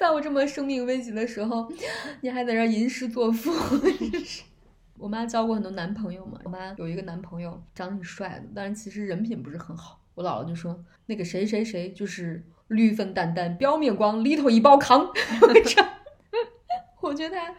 [0.00, 1.70] 在我这么生命危急的时候，
[2.22, 4.42] 你还在这吟诗作赋，真是。
[5.04, 10.00] 我妈交过很多男朋友嘛，我妈有一个男朋友长得挺帅的，但是其实人品不是很好。
[10.14, 15.06] 我姥姥就说那个谁谁谁就是绿粉淡淡，表面光，里头一包糠。
[17.02, 17.54] 我觉得他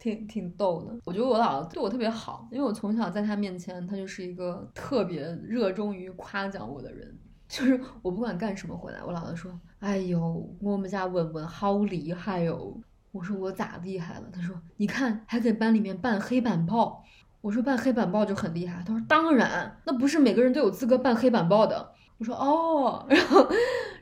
[0.00, 0.98] 挺挺逗的。
[1.04, 7.16] 我觉得我姥姥对我特别好，因为我从小在她面前，她就是一个特别热衷于夸奖我的人。
[7.46, 12.76] 就是我不管干什么回来，我姥姥说：“哎呦，我们家文文好厉害哟。”
[13.12, 14.24] 我说我咋厉害了？
[14.32, 17.04] 他说你看还给班里面办黑板报。
[17.40, 18.82] 我说办黑板报就很厉害。
[18.84, 21.92] 他说当然，那不是每个人都有资格办黑板报的。
[22.18, 23.48] 我说哦， 然后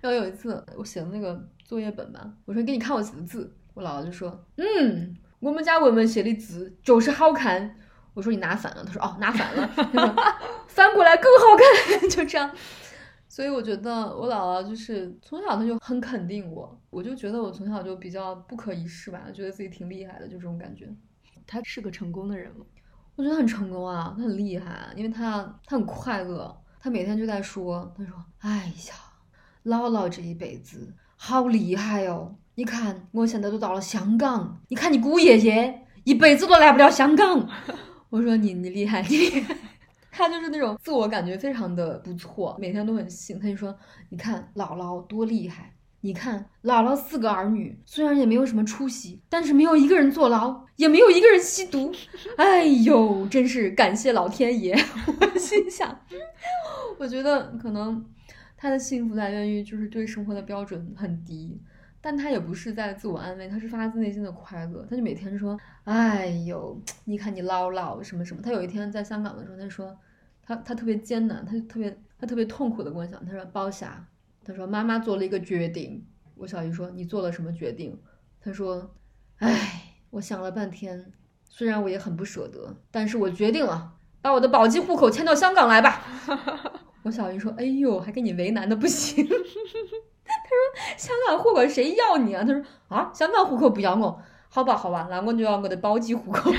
[0.01, 3.55] 然后有一次我写的那个作业本吧，我说给你看我写的字。
[3.75, 7.77] 我姥姥就说嗯，我们家文文写的字就是好看。
[8.15, 8.83] 我说你拿反了。
[8.83, 9.69] 他说哦拿反了，
[10.67, 11.55] 翻过来更好
[12.01, 12.09] 看。
[12.09, 12.51] 就这样。
[13.37, 20.89] 所以我觉得我姥姥就是从小她就很肯定我，我就觉得我从小就比较不可一世吧，觉得自己挺厉害的，就这种感觉。
[21.47, 22.65] 她是个成功的人吗？
[23.15, 28.95] 我觉得很成功啊，她很厉害，因为她她很快乐，她每天就在说，她说：“哎呀，
[29.65, 32.35] 姥姥这一辈子好厉害哦！
[32.55, 37.47] 你看我现在都到了香港，你看你姑爷爷一辈子都来不了香港。”
[38.09, 39.55] 我说：“你你厉害，你厉害。”
[40.17, 43.39] 他就是那种自我感觉非常的不错，每天都很信。
[43.39, 43.77] 他就说
[44.09, 51.93] ：“你看姥姥多厉害，你看姥姥四个儿女，虽然也没有什么出息，但是没有一个人坐牢，也没有一个人吸毒。
[52.39, 54.75] 哎呦，真是感谢老天爷！”
[55.21, 56.01] 我心想，
[56.99, 58.03] 我觉得可能
[58.57, 61.61] 他的幸福来源于就是对生活的标准很低，
[62.01, 64.87] 但他也不是在自我安慰，他是发自内心的快乐。
[64.89, 69.95] 他就每天说：“哎呦，你看你姥姥什么什么。”他有一天在香港的时候，他说。
[70.47, 74.07] 他他特别艰难，他就特别他特别痛苦的跟我讲，他说包霞，
[74.45, 76.07] 他说妈妈做了一个决定。
[76.37, 77.99] 我小姨说你做了什么决定？
[78.41, 78.95] 他说，
[79.39, 81.13] 哎，我想了半天，
[81.49, 86.05] 虽然我也很不舍得，但是我决定了，把我的宝鸡户口迁到香港来吧。
[87.03, 89.27] 我小姨说，哎呦，还给你为难的不行。
[89.27, 89.41] 他说
[90.97, 92.45] 香港户口谁要你啊？
[92.45, 96.53] 他说啊，香港户口不要我，好吧好吧，那我就要我的宝鸡户口。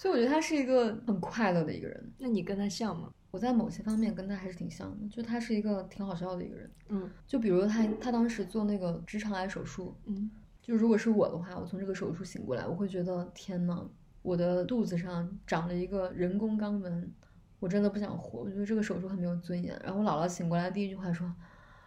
[0.00, 2.12] 所以我觉得他是一个很快乐的一个人。
[2.16, 3.12] 那你跟他像吗？
[3.30, 6.70] 我在某些方面跟他还是挺像的，就他是一个挺好笑的一个人。
[6.88, 10.30] 嗯，就比如他他当时做那个直肠癌手术，嗯，
[10.62, 13.86] 就如果是我的话，我从这个手术醒过来，我会觉得天呐，
[14.22, 17.12] 我的肚子上长了一个人工肛门，
[17.58, 18.40] 我真的不想活。
[18.40, 19.78] 我觉得这个手术很没有尊严。
[19.84, 21.30] 然后我姥姥醒过来第一句话说：“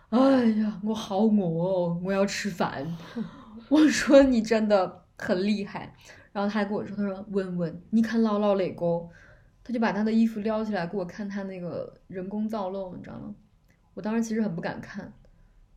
[0.09, 2.95] 哎呀，我好饿哦，我要吃饭。”
[3.69, 5.95] 我说：“你真的很厉害。”
[6.33, 9.07] 然后他还跟我说：“他说文文，你看姥姥那个，
[9.63, 13.33] 他就把他的衣服撩起来给我看他那个人工造瘘，你知道吗？
[13.93, 15.13] 我当时其实很不敢看，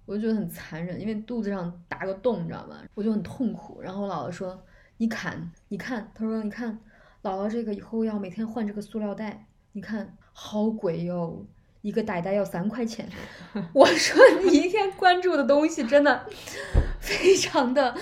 [0.07, 2.81] 我就觉得很残忍，因为肚子上打个洞，你知道吗？
[2.95, 3.83] 我就很痛苦。
[3.83, 4.61] 然后我姥姥说
[4.97, 6.79] ：“你砍，你看。”他说：“你看，
[7.23, 11.47] 姥姥这个以后要每天换这个塑料袋，你看好贵哟，
[11.87, 13.09] 一个袋袋要三块钱。
[13.73, 16.27] ”我说：“你一天关注的东西真的
[16.99, 17.95] 非常的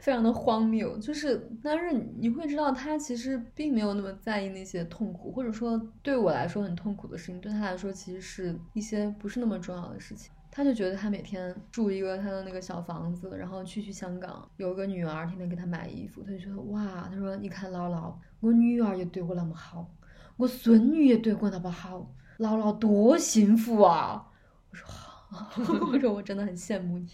[0.00, 19.88] 非常的荒谬，就是但是你会知道他其实并没有那么在意那些痛苦，或者说对我来说很痛苦的事情，对他来说其实是一些不是那么重要的事情。”他就觉得他每天住一个他的那个小房子，然后去去香港，有个女儿天天给他买衣服，他就觉得哇，他说你看姥姥，我女儿也对我那么好，
[20.36, 22.06] 我孙女也对我那么好，
[22.42, 24.28] 姥姥多幸福啊！
[24.68, 25.62] 我说好，
[25.92, 27.08] 我说我真的很羡慕你。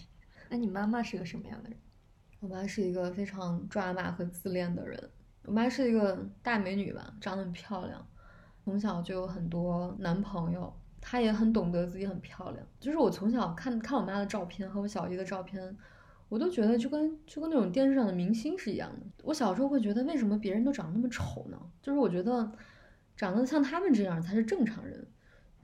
[0.48, 1.78] 那你妈妈是个什么样的人？
[2.40, 5.10] 我妈是一个非常抓马和自恋的人。
[5.44, 8.06] 我妈是一个大美女吧，长得很漂亮，
[8.64, 10.72] 从小就有很多男朋友。
[10.98, 15.76] 她也很懂得自己很漂亮，就是我从小看看我妈的照片和我小姨的照片，
[16.30, 19.06] 我都觉得就跟就跟那种电视上的明星是一样的。
[19.22, 21.58] 我小时候会觉得为什么别人都长得那么丑呢？
[21.82, 22.50] 就是我觉得
[23.14, 25.06] 长得像他们这样才是正常人，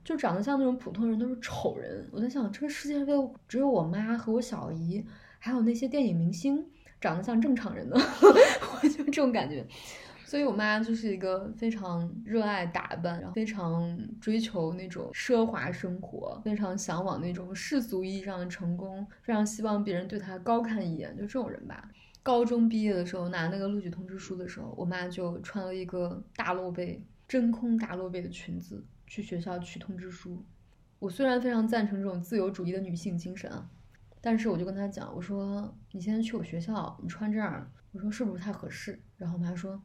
[0.05, 2.09] 就长得像那种普通人都是丑人。
[2.13, 5.05] 我在想，这个世界上只有我妈和我小姨，
[5.39, 6.65] 还有那些电影明星
[7.01, 7.97] 长得像正常人呢，
[8.83, 9.67] 我就这种感觉。
[10.27, 21.89] 所以，我妈就是一个非常热爱打扮，然后非常追求那种奢华生活，非常向往那种世俗意义上的成功，非常希望别人对她高看一眼，就这种人吧。
[22.23, 30.45] 高中毕业的时候拿那个录取通知书的时候，我妈就穿了一个大露背、真空大露背的裙子去学校取通知书。
[30.99, 33.69] 我虽然非常赞成这种自由主义的女性精神啊，
[34.21, 39.01] 但是我就跟她讲，我说你现在去我学校，你穿这样，我说是不是太合适？
[39.17, 39.83] 然后我妈说。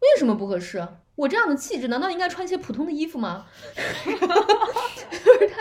[0.00, 0.84] 为什么不合适？
[1.14, 3.46] 我这样的气质，难道应该穿一些普通的衣服吗？
[3.72, 5.56] 就是她，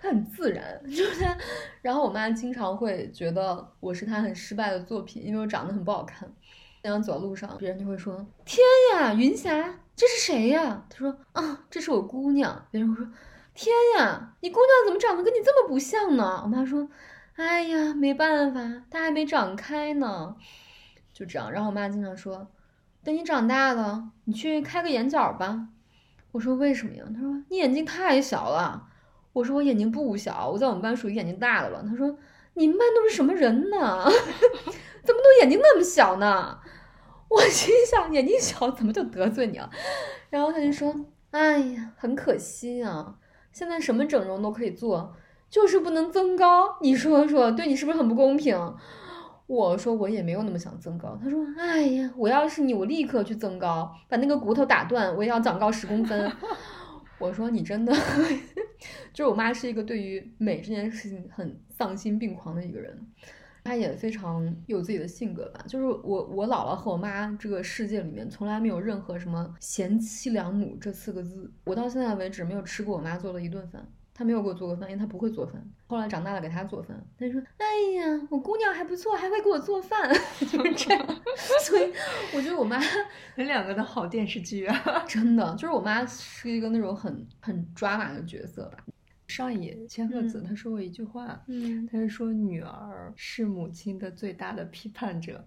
[0.00, 1.36] 她很自然，就是她。
[1.82, 6.26] 然后我妈经常会觉得我是她很失败的作品，因为我长得很不好看。
[6.82, 8.64] 经常走在路上，别人就会说：“天
[8.94, 13.10] 呀，云霞，这是谁呀？”他说：“啊，这是我姑娘。”别人会说
[13.54, 16.88] ：“天呀，你姑娘怎么长得跟你这么不像呢？”我妈说
[17.36, 20.36] ：“哎呀，没办法，她还没长开呢。”
[21.12, 21.50] 就这样。
[21.50, 22.46] 然后我妈经常说。
[23.02, 25.68] 等你长大了，你去开个眼角吧。
[26.32, 27.04] 我说为什么呀？
[27.14, 28.88] 他说你眼睛太小了。
[29.32, 31.84] 我说我眼睛不小，我在我们班属于眼睛大的了。
[31.88, 32.18] 他说
[32.54, 34.04] 你们班都是什么人呢？
[35.04, 36.58] 怎么都眼睛那么小呢？
[37.28, 39.70] 我心想眼睛小怎么就得罪你了？
[40.30, 40.94] 然后他就说
[41.30, 43.16] 哎呀，很可惜啊，
[43.52, 45.14] 现在什么整容都可以做，
[45.50, 46.78] 就是不能增高。
[46.80, 48.74] 你说说，对你是不是很不公平？
[49.46, 51.16] 我说我也没有那么想增高。
[51.22, 56.32] 他说：“哎呀，我要是你，我立刻去增高，把那个骨头打断，我也要长高十公分。
[57.20, 57.94] ”我说：“你真的，
[59.14, 63.06] 就是我妈是一个对于美这件事情很丧心病狂的一个人，
[63.66, 65.64] 她也非常有自己的性格吧。
[65.68, 71.52] 就是我我姥姥和我妈这个世界里面从来没有任何什么贤妻良母这四个字。
[71.64, 73.86] 我到现在为止没有吃过我妈做的一顿饭。”
[74.18, 75.62] 她没有给我做过饭，因为她不会做饭。
[75.86, 77.66] 后来长大了给她做饭，他说：“哎
[78.00, 80.10] 呀，我姑娘还不错，还会给我做饭。
[80.40, 81.06] ”就是这样。
[81.62, 81.92] 所以
[82.34, 82.80] 我觉得我妈，
[83.36, 88.78] 你两个的好电视剧啊，真的就是我妈是一个那种很很抓马的角色吧。
[89.28, 95.44] 上野千鹤子他说过一句话，嗯，他是说女儿是母亲的最大的批判者。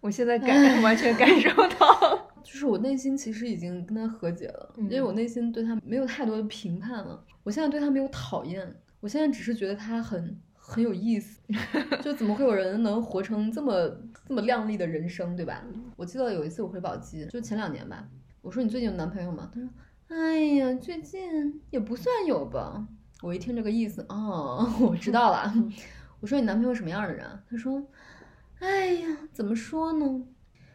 [0.00, 2.30] 我现在感完全感受到。
[2.44, 7.24] 就是我内心其实已经跟他和解了，因为我内心对他没有太多的评判了。
[7.42, 8.70] 我现在对他没有讨厌，
[9.00, 11.40] 我现在只是觉得他很很有意思。
[12.04, 13.90] 就怎么会有人能活成这么
[14.28, 15.64] 这么靓丽的人生，对吧？
[15.96, 18.06] 我记得有一次我回宝鸡，就前两年吧。
[18.42, 19.50] 我说你最近有男朋友吗？
[19.54, 19.68] 他说：
[20.08, 22.86] 哎呀，最近也不算有吧。
[23.24, 25.50] 我一听这个意思，哦，我知道了。
[26.20, 27.26] 我说你男朋友什么样的人？
[27.50, 27.82] 他说：
[28.60, 30.22] 哎呀，怎么说呢？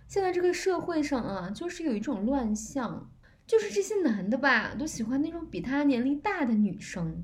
[0.07, 3.07] 现在这个社会上啊，就是有一种乱象，
[3.45, 7.23] 就是这些男的吧，都喜欢那种比他年龄大的女生。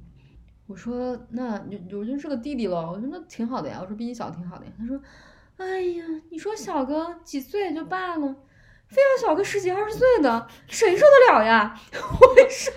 [0.68, 1.58] 我说，那
[1.90, 2.92] 就我就是个弟弟了。
[2.92, 3.80] 我说那挺好的呀。
[3.82, 4.72] 我说比你小挺好的呀。
[4.78, 5.02] 他说，
[5.58, 8.36] 哎呀，你说小个几岁就罢了，
[8.88, 11.76] 非要小个十几二十岁的，谁受得了呀？
[11.94, 12.74] 我说，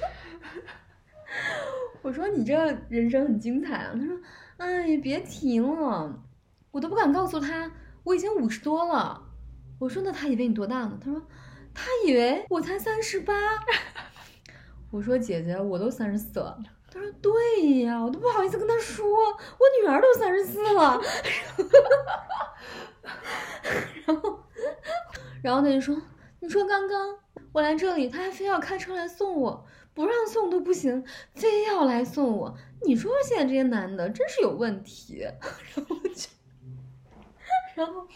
[2.08, 2.56] 我说你这
[2.88, 3.90] 人生很精彩啊。
[3.92, 4.18] 他说，
[4.56, 6.24] 哎，别提了，
[6.70, 7.70] 我都不敢告诉他，
[8.02, 9.22] 我已经五十多了。
[9.78, 10.98] 我说那他以为你多大呢？
[11.04, 11.22] 他说，
[11.74, 13.34] 他以为我才三十八。
[14.90, 16.58] 我说姐姐，我都三十四了。
[16.90, 20.96] 他说对呀，我都不好意思跟他说，我女儿都三十四了。
[24.06, 24.42] 然后，
[25.42, 25.94] 然后他就说，
[26.40, 27.18] 你说刚刚
[27.52, 29.66] 我来这里，他还非要开车来送我，
[29.98, 32.56] 不让送都不行，非要来送我。
[32.86, 35.26] 你说现在这些男的真是有问题。
[35.74, 36.28] 然后就，
[37.74, 38.06] 然后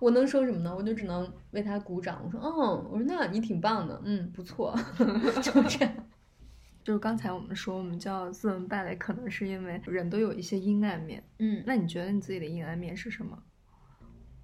[0.00, 0.74] 我能说什么呢？
[0.76, 2.20] 我就只能为他鼓掌。
[2.24, 4.76] 我说，嗯，我说那你挺棒的，嗯，不错，
[5.40, 5.94] 就这样。
[6.82, 11.22] 就是刚才我们说，我们叫斯文败类，可能是因为人都有一些阴暗面。
[11.38, 13.40] 嗯，那你觉得你自己的阴暗面是什么？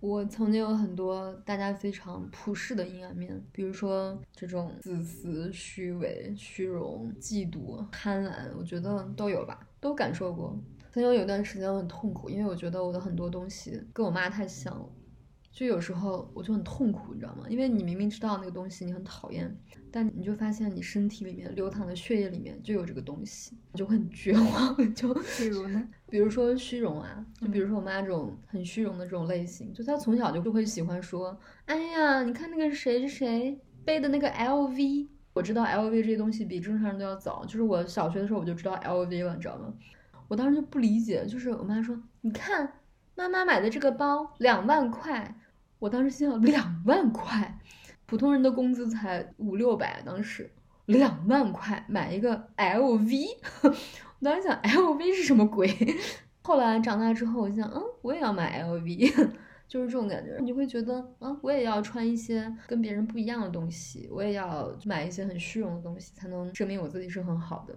[0.01, 10.57] 我曾经有很多大家非常普世的阴暗面，比如说这种自私、虚伪、虚荣、嫉妒、贪婪，我觉得都有吧，都感受过。
[10.93, 14.89] 曾经有段时间我很痛苦，因为我觉得我的很多东西跟我妈太像了，
[15.51, 17.45] 就有时候我就很痛苦，你知道吗？
[17.49, 19.57] 因为你明明知道那个东西你很讨厌，
[19.91, 24.77] 但你就发现你身体里面流淌的血液里面就有这个东西，你就会很绝望。
[24.95, 25.89] 就比如呢？
[26.09, 39.75] 比如说虚荣啊，就比如说我妈这种很虚荣的这种类型，就她从小就就会喜欢说，哎呀，你看那个谁是谁背的那个 LV，我知道 LV 这些东西比正常人都要早，就是我小学的时候我就知道 LV 了，你知道吗？
[40.29, 42.71] 我当时就不理解，就是我妈说，你看
[43.19, 45.35] 妈妈买的这个包两万块，
[45.81, 47.59] 我当时心想两万块，
[48.07, 50.49] 普通人的工资才五六百，当时
[50.87, 53.27] 两万块买一个 LV。
[54.21, 55.69] 我当时想 LV 是什么鬼？
[56.43, 59.12] 后来长大之后，我想，嗯，我也要买 LV，
[59.66, 60.39] 就是这种感觉。
[60.41, 67.77] 你会觉得，嗯，我也要穿一些跟别人不一样的东西，我也要买一些很虚荣的东西，才能证明我自己是很好的，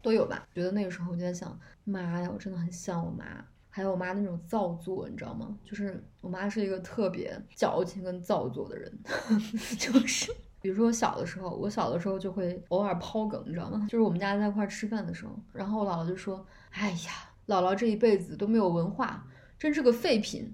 [0.00, 0.46] 都有吧？
[0.54, 3.24] 觉得那个时候我就在想，妈呀，我真的很像我妈，
[3.70, 5.56] 还有我妈那种造作，你知道吗？
[5.64, 8.92] 就是我妈是一个特别矫情跟造作的人，
[9.78, 10.32] 就是。
[10.60, 13.86] 比如说我小的时候，我小的时候就会偶尔抛梗，你知道吗？
[13.88, 16.44] 就是我们家在一块吃饭的时候，然后我姥姥就说
[16.74, 17.12] ：“哎呀，
[17.46, 19.24] 姥姥这一辈子都没有文化，
[19.56, 20.52] 真是个废品。”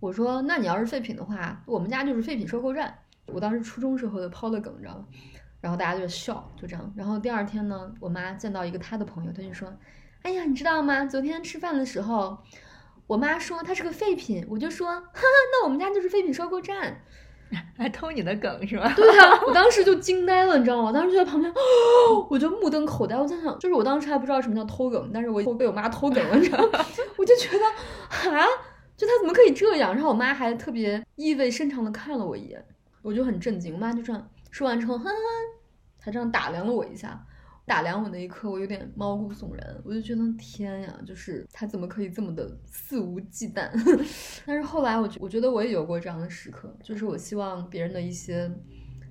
[0.00, 2.96] 我说：“那你要是废品的话，我们家就是废品收购站。”
[3.26, 5.06] 我当时初中时候就抛的梗，你知道吗？
[5.60, 6.92] 然后大家就笑，就这样。
[6.96, 9.70] 然后第二天呢，我妈见到一个她的朋友，她就说
[10.22, 11.04] ：“哎呀，你知道吗？
[11.04, 12.38] 昨天吃饭的时候，
[13.06, 17.02] 我妈说她是个废品，我就说：哈哈，那我们家就是废品收购站。
[17.76, 18.90] ”还偷你的梗是吧？
[18.96, 20.84] 对呀，我当时就惊呆了，你知道吗？
[20.88, 21.52] 我当时就在旁边，
[22.30, 23.16] 我就目瞪口呆。
[23.16, 26.84] 我在想，就是我当时还不知道什么叫偷梗，但是我被我妈偷梗了，你知道吗？
[27.18, 28.46] 我就觉得，啊，
[28.96, 29.92] 就他怎么可以这样？
[29.92, 32.64] 然后我妈还特别意味深长的看了我一眼，
[33.02, 33.74] 我就很震惊。
[33.74, 35.12] 我妈就这样说完之后，哼哼，
[36.00, 37.26] 她这样打量了我一下。
[37.72, 43.70] 打量我那一刻，我有点毛骨悚然，我就觉得天呀，就是他怎么可以这么的肆无忌惮？
[44.44, 48.52] 但是后来，我觉我觉得我也有过这样的时刻，就是我希望别人的一些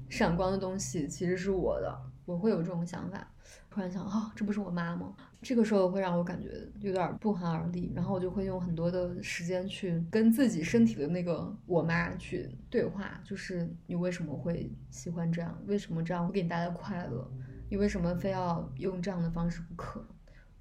[0.10, 1.92] 闪光的东西其实是我的，
[2.24, 3.28] 我会有这种想法。
[3.72, 5.12] 突然想，哦，这不是我妈吗？
[5.42, 6.52] 这个时候会让我感觉
[6.82, 15.58] 有点不寒而栗，然后我就会用很多的时间去跟自己身体的那个我妈去对话，就是你为什么会喜欢这样？
[15.66, 17.28] 为什么这样会给你带来快乐？
[17.72, 20.06] 你为什么非要用这样的方式不可？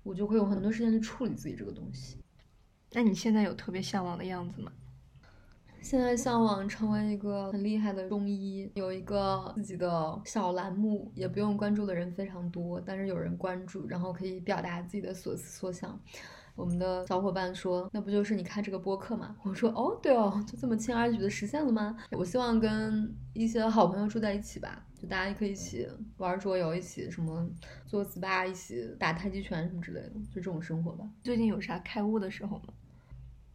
[0.04, 2.18] 我就会有很多时间去处理自己这个东西。
[2.92, 4.70] 那你现在有特别向往的样子吗？
[5.80, 15.98] 现在向往成为一个很厉害的中医，有一个自己的小栏目，也不用关注的人非常多，但是有人关注，然后可以表达自己的所思所想。
[16.54, 24.86] 我们的小伙伴说：“那不就是你开这个播客吗？”我说：“哦，对哦，就这么轻而易举的实现了吗？”我希望跟一些好朋友住在一起吧。
[25.00, 25.88] 就大家可以一起
[26.18, 27.48] 玩桌游，一起什么
[27.86, 31.08] 做 SPA，一起打太极拳什么之类的，就这种生活吧。
[31.22, 32.64] 最近有啥开悟的时候吗？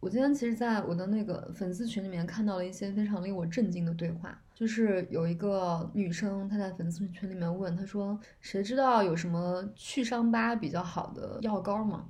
[0.00, 12.06] 我今天其实在我的那个粉丝群里面看到了一些非常令我震惊的对话，就是有一个女生她在粉丝群里面问，她说：“谁知道有什么去伤疤比较好的药膏吗？”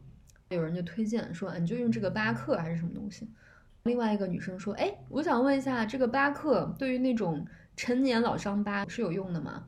[0.49, 3.29] 有人就推荐说：“你就用这个巴克还是什么东西？”
[3.85, 7.47] 另外一个女生说：“哎，我想问一下，这个巴克对于那种……”
[7.77, 9.65] 陈年老伤疤是有用的吗？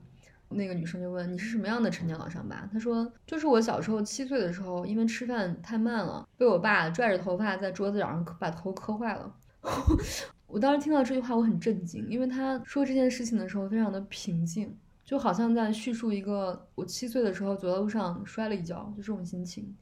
[0.50, 2.66] 那个女生就问你是什么样的陈年老伤疤？
[2.72, 9.34] 她说就是我小时候七岁的时候，因为吃饭太慢了，被我爸拽着头发在桌子角上把头磕坏了。
[10.46, 19.76] 我当时听到这句话，我很震惊，因为他说这件事情的时候非常的平静，就好像在叙述一个我七岁的时候走在路上摔了一跤，就这种心情。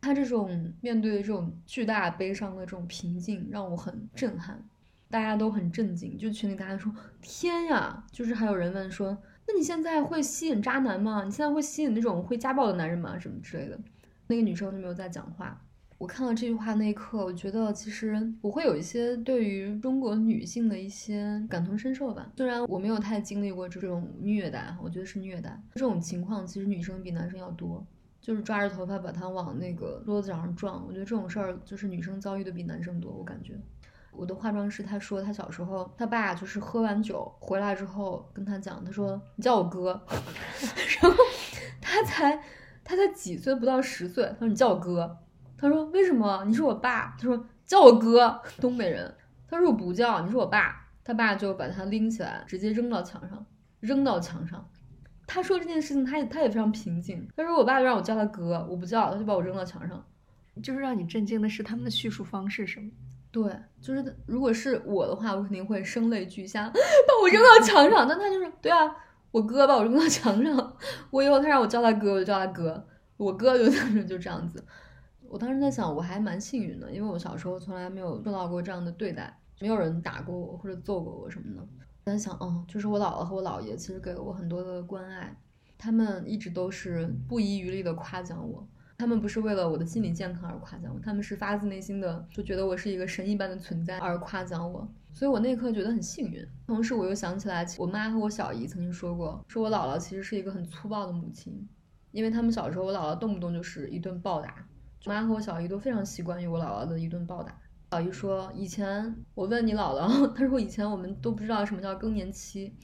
[0.00, 4.64] 他这种面对这种巨大悲伤的这种平静，让我很震撼。
[5.10, 6.92] 大家都很震惊，就群里大家说
[7.22, 11.22] ：“天呀！”就是还有人问说：“那你现在会吸引渣男吗？
[11.24, 13.18] 你现在会吸引那种会家暴的男人吗？
[13.18, 13.78] 什么之类的？”
[14.26, 15.62] 那个女生就没有再讲话。
[15.98, 22.30] 我看到这句话那一刻，我觉得其实我会有一些对于中国女性的一些感同身受吧。
[22.36, 27.82] 虽然我没有太经历过这种虐待，我觉得是虐待这种情况，其实女生比男生要多，
[28.20, 30.84] 就是抓着头发把他往那个桌子上撞。
[30.86, 33.54] 我觉得这种事儿就是女生遭遇的比男生多，我感觉。
[34.16, 40.00] 我的化妆师他说他小时候他爸就是喝完酒回来之后跟他讲，他说你叫我哥，
[41.02, 41.18] 然后
[41.80, 42.36] 他才
[42.82, 44.24] 他才几岁，不到十岁。
[44.32, 45.18] 他说你叫我哥。
[45.58, 46.44] 他说为什么？
[46.46, 47.16] 你是我爸。
[47.18, 49.14] 他说叫我哥，东北人。
[49.48, 50.86] 他说我不叫，你是我爸。
[51.02, 53.46] 他爸就把他拎起来，直接扔到墙上，
[53.80, 54.68] 扔到墙上。
[55.26, 57.26] 他说这件事情，他也他也非常平静。
[57.36, 60.04] 他说我爸就让我叫他哥，我不叫，他就把我扔到墙上。
[60.62, 62.90] 就是让你震惊的是他们的叙述方式是吗？
[63.36, 68.08] 对，就是如果是我的话，我肯定会声泪俱下， 把我扔到墙上。
[68.08, 68.90] 但他就是对啊，
[69.30, 70.76] 我哥把我扔到墙上，
[71.10, 72.82] 我以后他让我叫他哥，我就叫他哥。
[73.18, 74.64] 我哥就当时就这样子。
[75.28, 79.38] 我当时在想，我还蛮幸运的，因为我小时候从来没有受到过这样的对待。
[79.60, 81.68] 没有人打过我或者揍过我什么的。
[82.06, 85.36] 我在想，哦，就是我姥姥和我姥爷其实给了我很多的关爱，
[85.76, 88.66] 他们一直都是不遗余力的夸奖我。
[88.98, 94.88] 他们不是为了我的心理健康而夸奖我，他们是发自内心的就觉得我是一个神一般的存在而夸奖我。
[95.12, 96.46] 所以我那一刻觉得很幸运。
[96.66, 101.68] 同时，我又想起来，我妈和我小姨曾经说过，说我姥姥其实是一个很粗暴的母亲，
[102.10, 104.66] 因为他们小时候我姥姥动不动就是一顿暴打，
[105.04, 107.54] 我妈和我小姨都非常习惯于我姥姥的一顿暴打。
[107.92, 112.74] 小姨说：“以前我问你姥姥，她说以前我们都不知道什么叫更年期。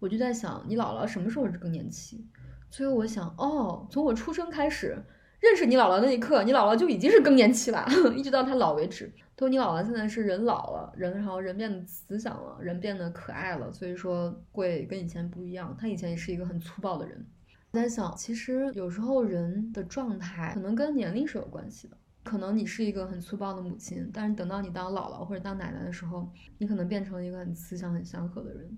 [0.00, 2.24] 我就在想，你姥姥什么时候是更年期？
[2.70, 5.00] 所以我想，哦，从我出生开始
[5.40, 7.86] 认识你姥姥那一刻，你姥姥就已经是更年期了，
[8.16, 9.12] 一直到她老为止。
[9.36, 15.76] 都你姥姥现在是人老了，人然后人变得慈祥了，人变得可爱了，所以说会跟以前不一样。
[15.78, 17.24] 她以前也是一个很粗暴的人。
[17.70, 26.28] 我在想，其实有时候人的状态可能跟年龄是有关系的。”可能你是一个很粗暴的母亲，但是等到你当姥姥或者当奶奶的时候，
[26.58, 28.68] 你可能变成了一个很慈祥、很祥和的人。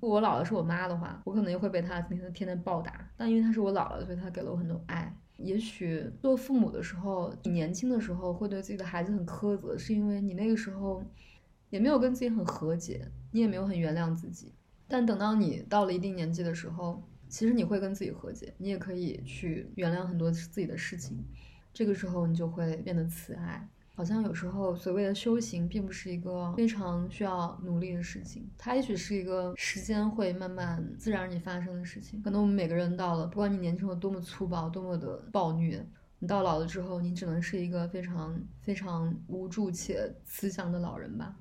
[0.00, 3.08] 如果我姥姥是我妈的话，我可能也会被她天天天天暴打。
[3.16, 5.16] 但因为她是我姥姥，所以她给了我很多爱。
[5.36, 11.04] 也许做父母的时候，你年轻的时候会对自己的孩子很苛责，是因为你那个时候
[11.70, 14.52] 也没有跟自己很和解，你也没有很原谅自己。
[14.86, 21.24] 但等到你到了一定年纪的时候，其实你会跟自己和解，你也可以去原谅很多自己的事情。
[21.72, 32.20] 这个时候你就会变得慈爱，好像有时候所谓的修行并不是一个非常需要努力的事情，它也许是一个时间会慢慢自然而然发生的事情。
[32.22, 35.86] 可能我们每个人到了，不管你年轻有多么粗暴、多么的暴虐，
[36.18, 41.36] 你到老了之后，你只能是一个非常非常无助且慈祥的老人吧，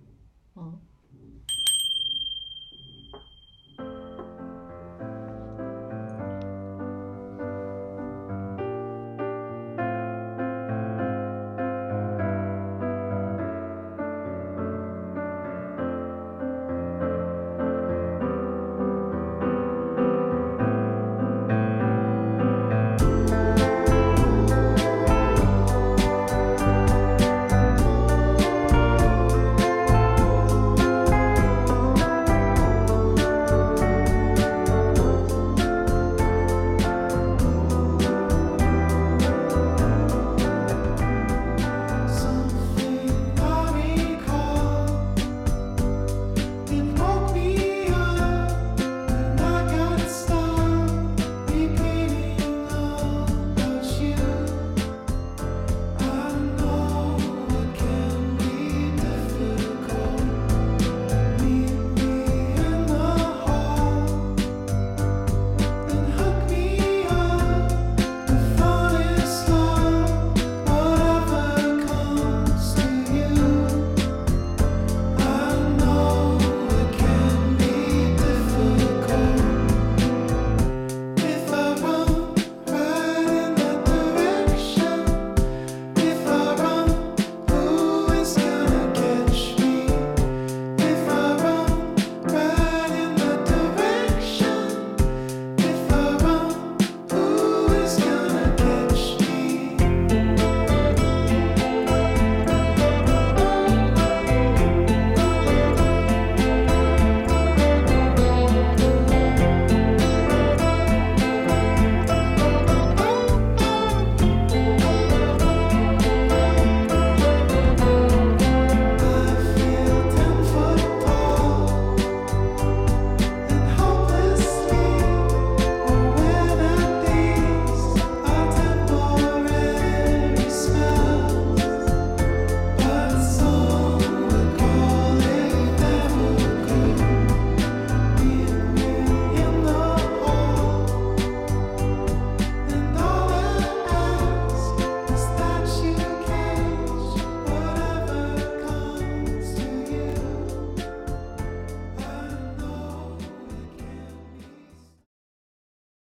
[0.55, 0.79] 嗯。